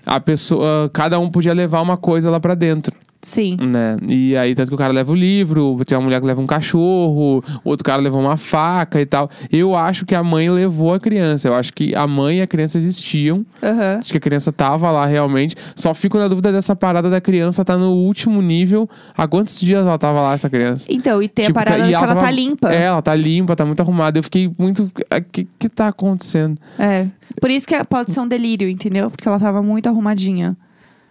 a 0.07 0.21
pessoa, 0.21 0.91
cada 0.93 1.19
um 1.19 1.31
podia 1.31 1.53
levar 1.53 1.81
uma 1.81 1.97
coisa 1.97 2.31
lá 2.31 2.41
pra 2.41 2.55
dentro 2.55 2.93
Sim. 3.25 3.57
né? 3.61 3.95
E 4.09 4.37
aí, 4.37 4.53
tanto 4.53 4.69
que 4.69 4.75
o 4.75 4.79
cara 4.79 4.93
leva 4.93 5.13
o 5.13 5.15
livro, 5.15 5.79
tem 5.87 5.97
uma 5.97 6.03
mulher 6.03 6.21
que 6.21 6.27
leva 6.27 6.41
um 6.41 6.47
cachorro, 6.47 7.43
outro 7.65 7.85
cara 7.85 8.03
levou 8.03 8.21
uma 8.21 8.37
faca 8.37 9.01
e 9.01 9.07
tal. 9.07 9.31
Eu 9.53 9.77
acho 9.77 10.05
que 10.05 10.13
a 10.13 10.25
mãe 10.25 10.51
levou 10.51 10.93
a 10.93 10.99
criança. 10.99 11.47
Eu 11.47 11.55
acho 11.55 11.73
que 11.73 11.95
a 11.95 12.05
mãe 12.05 12.39
e 12.39 12.43
a 12.43 12.49
criança 12.49 12.79
existiam. 12.79 13.47
Aham. 13.63 13.99
Acho 14.01 14.11
que 14.11 14.19
a 14.19 14.21
criança 14.21 14.51
tava 14.51 14.91
lá 14.91 15.07
realmente. 15.07 15.55
Só 15.77 15.95
fico 15.95 16.19
na 16.19 16.27
dúvida 16.27 16.51
dessa 16.51 16.75
parada 16.75 17.09
da 17.09 17.21
criança 17.21 17.65
tá 17.65 17.79
no 17.79 17.93
último 17.93 18.43
nível. 18.43 18.91
Há 19.17 19.29
quantos 19.29 19.61
dias 19.61 19.87
ela 19.87 19.99
tava 19.99 20.21
lá, 20.21 20.35
essa 20.35 20.51
criança? 20.51 20.87
Então, 20.91 21.23
e 21.23 21.29
tem 21.29 21.47
Tipo, 21.47 21.61
a 21.61 21.63
parada 21.65 21.85
e 21.85 21.89
que 21.91 21.95
ela 21.95 22.07
tava- 22.09 22.21
tá 22.23 22.31
limpa. 22.33 22.73
É, 22.75 22.83
ela 22.87 23.03
tá 23.03 23.15
limpa, 23.15 23.55
tá 23.55 23.65
muito 23.65 23.79
arrumada. 23.81 24.19
Eu 24.19 24.25
fiquei 24.25 24.51
muito. 24.59 24.83
O 24.85 25.23
que, 25.31 25.47
que 25.61 25.69
tá 25.69 25.87
acontecendo? 25.87 26.59
É. 26.77 27.07
Por 27.41 27.51
isso 27.51 27.67
que 27.67 27.85
pode 27.85 28.13
ser 28.13 28.21
um 28.21 28.29
delírio, 28.29 28.69
entendeu? 28.69 29.11
Porque 29.11 29.27
ela 29.27 29.39
tava 29.39 29.63
muito 29.63 29.89
arrumadinha. 29.93 30.57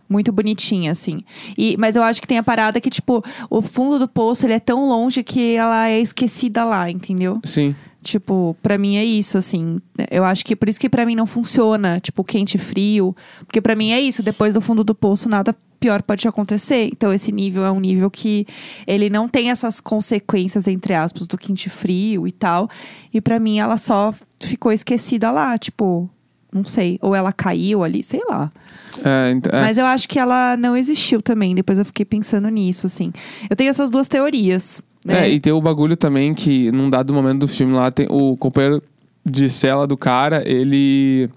Muito 0.09 0.29
bonitinha, 0.33 0.91
assim. 0.91 1.21
E, 1.57 1.77
mas 1.77 1.95
eu 1.95 2.03
acho 2.03 2.21
que 2.21 2.27
tem 2.27 2.37
a 2.37 2.43
parada 2.43 2.81
que, 2.81 2.89
tipo, 2.89 3.23
o 3.49 3.61
fundo 3.61 3.97
do 3.97 4.09
poço 4.09 4.45
ele 4.45 4.53
é 4.53 4.59
tão 4.59 4.89
longe 4.89 5.23
que 5.23 5.55
ela 5.55 5.87
é 5.87 6.01
esquecida 6.01 6.65
lá, 6.65 6.91
entendeu? 6.91 7.39
Sim. 7.45 7.73
Tipo, 8.03 8.53
pra 8.61 8.77
mim 8.77 8.97
é 8.97 9.05
isso, 9.05 9.37
assim. 9.37 9.79
Eu 10.09 10.25
acho 10.25 10.43
que 10.43 10.53
por 10.53 10.67
isso 10.67 10.79
que 10.79 10.89
pra 10.89 11.05
mim 11.05 11.15
não 11.15 11.25
funciona, 11.25 11.99
tipo, 12.01 12.25
quente 12.25 12.55
e 12.55 12.59
frio. 12.59 13.15
Porque 13.45 13.61
pra 13.61 13.73
mim 13.73 13.91
é 13.91 14.01
isso, 14.01 14.21
depois 14.21 14.53
do 14.53 14.59
fundo 14.59 14.83
do 14.83 14.93
poço 14.93 15.29
nada 15.29 15.55
pior 15.79 16.01
pode 16.03 16.27
acontecer. 16.27 16.89
Então 16.91 17.11
esse 17.11 17.31
nível 17.31 17.65
é 17.65 17.71
um 17.71 17.79
nível 17.79 18.09
que 18.09 18.45
ele 18.85 19.09
não 19.09 19.27
tem 19.27 19.49
essas 19.49 19.79
consequências 19.79 20.67
entre 20.67 20.93
aspas 20.93 21.27
do 21.27 21.37
quente 21.37 21.65
e 21.65 21.69
frio 21.69 22.27
e 22.27 22.31
tal. 22.31 22.69
E 23.13 23.19
pra 23.19 23.39
mim 23.39 23.59
ela 23.59 23.77
só 23.77 24.13
ficou 24.39 24.71
esquecida 24.71 25.31
lá, 25.31 25.57
tipo, 25.57 26.09
não 26.53 26.63
sei, 26.65 26.97
ou 27.01 27.15
ela 27.15 27.31
caiu 27.31 27.83
ali, 27.83 28.03
sei 28.03 28.21
lá. 28.29 28.51
É, 29.05 29.31
ent- 29.31 29.47
é. 29.47 29.61
Mas 29.61 29.77
eu 29.77 29.85
acho 29.85 30.07
que 30.07 30.19
ela 30.19 30.57
não 30.57 30.75
existiu 30.75 31.21
também. 31.21 31.55
Depois 31.55 31.79
eu 31.79 31.85
fiquei 31.85 32.03
pensando 32.05 32.49
nisso, 32.49 32.85
assim. 32.87 33.11
Eu 33.49 33.55
tenho 33.55 33.69
essas 33.69 33.89
duas 33.89 34.07
teorias. 34.07 34.81
É, 35.07 35.13
né? 35.13 35.29
e 35.29 35.39
tem 35.39 35.51
o 35.53 35.61
bagulho 35.61 35.95
também 35.97 36.33
que, 36.33 36.71
num 36.71 36.89
dado 36.89 37.11
momento 37.13 37.39
do 37.39 37.47
filme 37.47 37.73
lá, 37.73 37.89
tem 37.89 38.05
o 38.09 38.35
companheiro 38.37 38.83
de 39.25 39.49
cela 39.49 39.87
do 39.87 39.95
cara, 39.97 40.43
ele. 40.47 41.29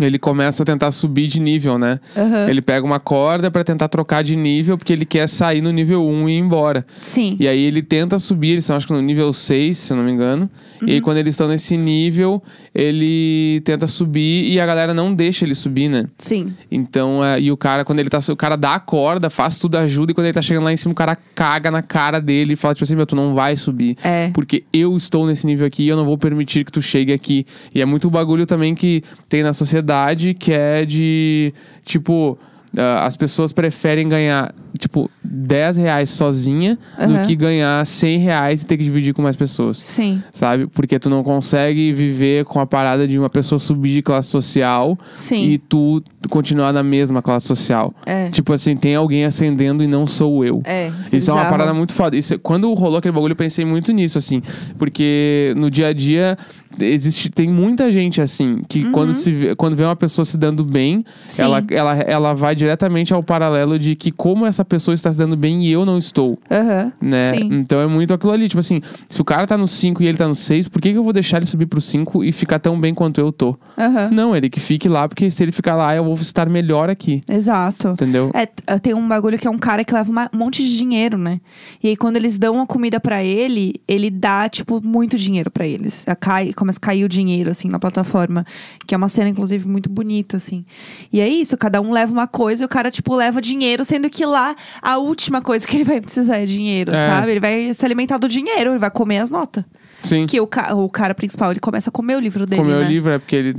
Ele 0.00 0.18
começa 0.18 0.62
a 0.62 0.66
tentar 0.66 0.90
subir 0.90 1.26
de 1.26 1.38
nível, 1.38 1.78
né? 1.78 2.00
Aham. 2.16 2.48
Ele 2.48 2.62
pega 2.62 2.84
uma 2.84 2.98
corda 2.98 3.50
pra 3.50 3.62
tentar 3.62 3.88
trocar 3.88 4.22
de 4.24 4.34
nível, 4.34 4.78
porque 4.78 4.90
ele 4.90 5.04
quer 5.04 5.28
sair 5.28 5.60
no 5.60 5.70
nível 5.70 6.06
1 6.08 6.30
e 6.30 6.32
ir 6.32 6.38
embora. 6.38 6.86
Sim. 7.02 7.36
E 7.38 7.46
aí 7.46 7.62
ele 7.62 7.82
tenta 7.82 8.18
subir, 8.18 8.52
eles 8.52 8.64
estão 8.64 8.74
acho 8.74 8.86
que 8.86 8.92
no 8.94 9.02
nível 9.02 9.30
6, 9.34 9.76
se 9.76 9.92
eu 9.92 9.98
não 9.98 10.02
me 10.04 10.10
engano. 10.10 10.48
E 10.80 10.92
aí 10.92 10.96
Uhum. 10.96 11.02
quando 11.02 11.18
eles 11.18 11.34
estão 11.34 11.46
nesse 11.46 11.76
nível, 11.76 12.42
ele 12.74 13.60
tenta 13.64 13.86
subir 13.86 14.50
e 14.50 14.58
a 14.58 14.64
galera 14.64 14.94
não 14.94 15.14
deixa 15.14 15.44
ele 15.44 15.54
subir, 15.54 15.88
né? 15.88 16.06
Sim. 16.16 16.54
Então, 16.70 17.22
é, 17.22 17.38
e 17.38 17.52
o 17.52 17.56
cara, 17.56 17.84
quando 17.84 17.98
ele 17.98 18.08
tá. 18.08 18.18
O 18.30 18.36
cara 18.36 18.56
dá 18.56 18.74
a 18.74 18.80
corda, 18.80 19.28
faz 19.28 19.58
tudo, 19.58 19.76
ajuda, 19.76 20.12
e 20.12 20.14
quando 20.14 20.26
ele 20.26 20.32
tá 20.34 20.40
chegando 20.40 20.64
lá 20.64 20.72
em 20.72 20.76
cima, 20.76 20.92
o 20.92 20.94
cara 20.94 21.16
caga 21.34 21.70
na 21.70 21.82
cara 21.82 22.20
dele 22.20 22.54
e 22.54 22.56
fala, 22.56 22.74
tipo 22.74 22.84
assim, 22.84 22.96
meu, 22.96 23.06
tu 23.06 23.14
não 23.14 23.34
vai 23.34 23.56
subir. 23.56 23.96
É. 24.02 24.30
Porque 24.32 24.64
eu 24.72 24.96
estou 24.96 25.26
nesse 25.26 25.46
nível 25.46 25.66
aqui 25.66 25.82
e 25.84 25.88
eu 25.88 25.96
não 25.96 26.04
vou 26.04 26.16
permitir 26.16 26.64
que 26.64 26.72
tu 26.72 26.80
chegue 26.80 27.12
aqui. 27.12 27.46
E 27.74 27.82
é 27.82 27.84
muito 27.84 28.08
o 28.08 28.10
bagulho 28.10 28.46
também 28.46 28.74
que 28.74 29.02
tem 29.28 29.42
na 29.42 29.52
sociedade, 29.52 30.34
que 30.34 30.52
é 30.52 30.84
de, 30.84 31.52
tipo. 31.84 32.38
Ah, 32.76 33.04
as 33.06 33.16
pessoas 33.16 33.52
preferem 33.52 34.08
ganhar, 34.08 34.54
tipo, 34.78 35.10
10 35.22 35.76
reais 35.78 36.10
sozinha 36.10 36.78
Aham. 36.98 37.22
do 37.22 37.26
que 37.26 37.36
ganhar 37.36 37.84
100 37.84 38.18
reais 38.18 38.62
e 38.62 38.66
ter 38.66 38.76
que 38.76 38.84
dividir 38.84 39.14
com 39.14 39.22
mais 39.22 39.36
pessoas. 39.36 39.78
Sim, 39.78 40.22
Sabe? 40.32 40.66
Porque 40.66 40.98
tu 40.98 41.08
não 41.10 41.22
consegue 41.22 41.92
viver 41.92 42.44
com 42.44 42.60
a 42.60 42.66
parada 42.66 43.06
de 43.06 43.18
uma 43.18 43.30
pessoa 43.30 43.58
subir 43.58 43.92
de 43.92 44.02
classe 44.02 44.28
social 44.28 44.98
sim. 45.14 45.50
e 45.50 45.58
tu 45.58 46.02
continuar 46.30 46.72
na 46.72 46.82
mesma 46.82 47.20
classe 47.22 47.46
social. 47.46 47.94
É. 48.06 48.28
Tipo 48.30 48.52
assim, 48.52 48.76
tem 48.76 48.94
alguém 48.94 49.24
ascendendo 49.24 49.82
e 49.82 49.86
não 49.86 50.06
sou 50.06 50.44
eu. 50.44 50.62
É, 50.64 50.88
Isso 50.88 51.30
é 51.30 51.34
uma 51.34 51.42
bizarro. 51.42 51.50
parada 51.50 51.74
muito 51.74 51.92
foda. 51.92 52.16
Isso, 52.16 52.38
quando 52.38 52.72
rolou 52.74 52.98
aquele 52.98 53.12
bagulho, 53.12 53.32
eu 53.32 53.36
pensei 53.36 53.64
muito 53.64 53.92
nisso, 53.92 54.18
assim. 54.18 54.42
Porque 54.78 55.52
no 55.56 55.70
dia 55.70 55.88
a 55.88 55.92
dia 55.92 56.36
existe, 56.80 57.28
tem 57.30 57.48
muita 57.48 57.90
gente 57.92 58.20
assim, 58.20 58.62
que 58.68 58.84
Uhum. 58.84 58.92
quando, 58.92 59.14
se 59.14 59.30
vê, 59.32 59.54
quando 59.56 59.76
vê 59.76 59.84
uma 59.84 59.96
pessoa 59.96 60.24
se 60.24 60.36
dando 60.38 60.64
bem, 60.64 61.04
Sim. 61.28 61.42
ela, 61.42 61.64
ela, 61.70 61.92
ela 62.00 62.34
vai 62.34 62.54
diretamente 62.54 63.12
ao 63.12 63.22
paralelo 63.22 63.78
de 63.78 63.94
que 63.96 64.10
como 64.10 64.46
essa 64.46 64.64
pessoa 64.64 64.94
está 64.94 65.12
se 65.12 65.18
dando 65.18 65.36
bem 65.36 65.64
e 65.64 65.70
eu 65.72 65.84
não 65.84 65.98
estou. 65.98 66.38
Aham. 66.50 66.92
Né? 67.00 67.30
Sim. 67.30 67.48
Então 67.52 67.80
é 67.80 67.86
muito 67.86 68.12
aquilo 68.14 68.32
ali. 68.32 68.48
Tipo 68.48 68.60
assim, 68.60 68.80
se 69.08 69.20
o 69.20 69.24
cara 69.24 69.46
tá 69.46 69.56
no 69.56 69.66
5 69.68 70.02
e 70.02 70.06
ele 70.06 70.18
tá 70.18 70.26
no 70.28 70.34
6, 70.34 70.68
por 70.68 70.80
que, 70.80 70.92
que 70.92 70.98
eu 70.98 71.04
vou 71.04 71.12
deixar 71.12 71.38
ele 71.38 71.46
subir 71.46 71.66
pro 71.66 71.80
5 71.80 72.24
e 72.24 72.32
ficar 72.32 72.58
tão 72.58 72.78
bem 72.80 72.94
quanto 72.94 73.20
eu 73.20 73.32
tô? 73.32 73.56
Aham. 73.78 74.10
Não, 74.10 74.36
ele 74.36 74.48
que 74.50 74.60
fique 74.60 74.88
lá, 74.88 75.08
porque 75.08 75.30
se 75.30 75.42
ele 75.42 75.52
ficar 75.52 75.76
lá, 75.76 75.94
eu 75.94 76.04
vou 76.04 76.14
estar 76.14 76.48
melhor 76.48 76.88
aqui. 76.90 77.20
Exato. 77.28 77.88
Entendeu? 77.88 78.30
É, 78.34 78.46
tem 78.78 78.94
um 78.94 79.06
bagulho 79.08 79.38
que 79.38 79.46
é 79.46 79.50
um 79.50 79.58
cara 79.58 79.84
que 79.84 79.92
leva 79.94 80.10
uma- 80.10 80.30
um 80.32 80.38
monte 80.38 80.62
de 80.62 80.76
dinheiro, 80.76 81.16
né? 81.18 81.40
E 81.82 81.88
aí, 81.88 81.96
quando 81.96 82.16
eles 82.16 82.38
dão 82.38 82.60
a 82.60 82.66
comida 82.66 83.00
pra 83.00 83.22
ele, 83.24 83.74
ele 83.86 84.10
dá, 84.10 84.48
tipo, 84.48 84.80
muito 84.84 85.16
dinheiro 85.16 85.50
pra 85.50 85.66
eles. 85.66 86.04
A 86.08 86.14
Cai, 86.16 86.52
começa 86.62 86.78
a 86.78 86.80
cair 86.80 87.04
o 87.04 87.08
dinheiro, 87.08 87.50
assim, 87.50 87.68
na 87.68 87.78
plataforma. 87.78 88.44
Que 88.86 88.94
é 88.94 88.98
uma 88.98 89.08
cena, 89.08 89.28
inclusive, 89.28 89.66
muito 89.68 89.90
bonita, 89.90 90.36
assim. 90.36 90.64
E 91.12 91.20
é 91.20 91.28
isso, 91.28 91.56
cada 91.56 91.80
um 91.80 91.92
leva 91.92 92.12
uma 92.12 92.26
coisa 92.26 92.62
e 92.62 92.66
o 92.66 92.68
cara, 92.68 92.90
tipo, 92.90 93.14
leva 93.14 93.40
dinheiro, 93.40 93.84
sendo 93.84 94.08
que 94.08 94.24
lá 94.24 94.54
a 94.80 94.98
última 94.98 95.40
coisa 95.42 95.66
que 95.66 95.76
ele 95.76 95.84
vai 95.84 96.00
precisar 96.00 96.38
é 96.38 96.44
dinheiro, 96.44 96.92
É. 96.92 96.96
sabe? 97.08 97.30
Ele 97.32 97.40
vai 97.40 97.74
se 97.74 97.84
alimentar 97.84 98.18
do 98.18 98.28
dinheiro, 98.28 98.70
ele 98.70 98.78
vai 98.78 98.90
comer 98.90 99.18
as 99.18 99.30
notas. 99.30 99.64
Sim. 100.02 100.26
Que 100.26 100.40
o, 100.40 100.46
ca- 100.46 100.74
o 100.74 100.88
cara 100.88 101.14
principal, 101.14 101.50
ele 101.52 101.60
começa 101.60 101.88
a 101.90 101.92
comer 101.92 102.16
o 102.16 102.20
livro 102.20 102.44
dele, 102.44 102.60
Comer 102.62 102.76
né? 102.80 102.84
o 102.84 102.88
livro 102.88 103.10
é 103.12 103.18
porque 103.18 103.36
ele. 103.36 103.54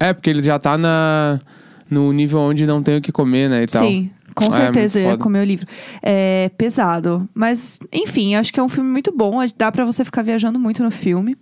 É 0.00 0.12
porque 0.12 0.28
ele 0.28 0.42
já 0.42 0.58
tá 0.58 0.76
na, 0.76 1.40
no 1.88 2.12
nível 2.12 2.40
onde 2.40 2.66
não 2.66 2.82
tem 2.82 2.96
o 2.98 3.00
que 3.00 3.12
comer, 3.12 3.48
né? 3.48 3.62
E 3.62 3.66
tal. 3.66 3.84
Sim, 3.84 4.10
com 4.38 4.46
É, 4.46 4.50
certeza 4.50 4.98
muito 4.98 5.06
ia 5.06 5.10
foda. 5.12 5.22
comer 5.22 5.40
o 5.40 5.44
livro. 5.44 5.66
É 6.02 6.50
pesado. 6.56 7.28
Mas, 7.34 7.78
enfim, 7.92 8.34
acho 8.34 8.52
que 8.52 8.60
é 8.60 8.62
um 8.62 8.68
filme 8.68 8.90
muito 8.90 9.12
bom. 9.16 9.38
Dá 9.56 9.70
pra 9.72 9.84
você 9.84 10.04
ficar 10.04 10.22
viajando 10.22 10.58
muito 10.58 10.82
no 10.82 10.90
filme. 10.90 11.36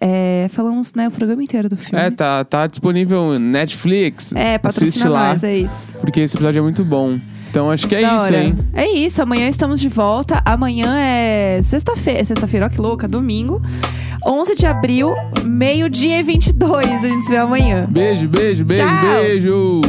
É, 0.00 0.46
falamos 0.50 0.92
né, 0.94 1.08
o 1.08 1.10
programa 1.10 1.42
inteiro 1.42 1.68
do 1.68 1.76
filme. 1.76 2.02
É, 2.04 2.10
tá, 2.10 2.42
tá 2.44 2.66
disponível 2.66 3.38
Netflix. 3.38 4.32
É, 4.34 4.56
patrocina 4.58 5.08
lá. 5.08 5.28
nós, 5.32 5.44
é 5.44 5.56
isso. 5.56 5.98
Porque 5.98 6.20
esse 6.20 6.36
episódio 6.36 6.58
é 6.58 6.62
muito 6.62 6.84
bom. 6.84 7.18
Então 7.50 7.68
acho 7.70 7.88
que 7.88 7.96
é 7.96 8.00
Da 8.00 8.14
isso, 8.16 8.24
hora. 8.26 8.42
hein? 8.44 8.56
É 8.72 8.88
isso, 8.88 9.20
amanhã 9.20 9.48
estamos 9.48 9.80
de 9.80 9.88
volta. 9.88 10.40
Amanhã 10.44 10.96
é 10.98 11.60
sexta-feira. 11.64 12.24
Sexta-feira, 12.24 12.66
ó 12.66 12.68
que 12.68 12.80
louca, 12.80 13.08
domingo. 13.08 13.60
11 14.24 14.54
de 14.54 14.66
abril, 14.66 15.14
meio-dia 15.44 16.20
e 16.20 16.22
22. 16.22 16.86
A 16.86 16.98
gente 17.08 17.24
se 17.24 17.30
vê 17.30 17.38
amanhã. 17.38 17.86
Beijo, 17.90 18.28
beijo, 18.28 18.64
beijo, 18.64 18.82
Tchau. 18.82 19.22
beijo! 19.22 19.80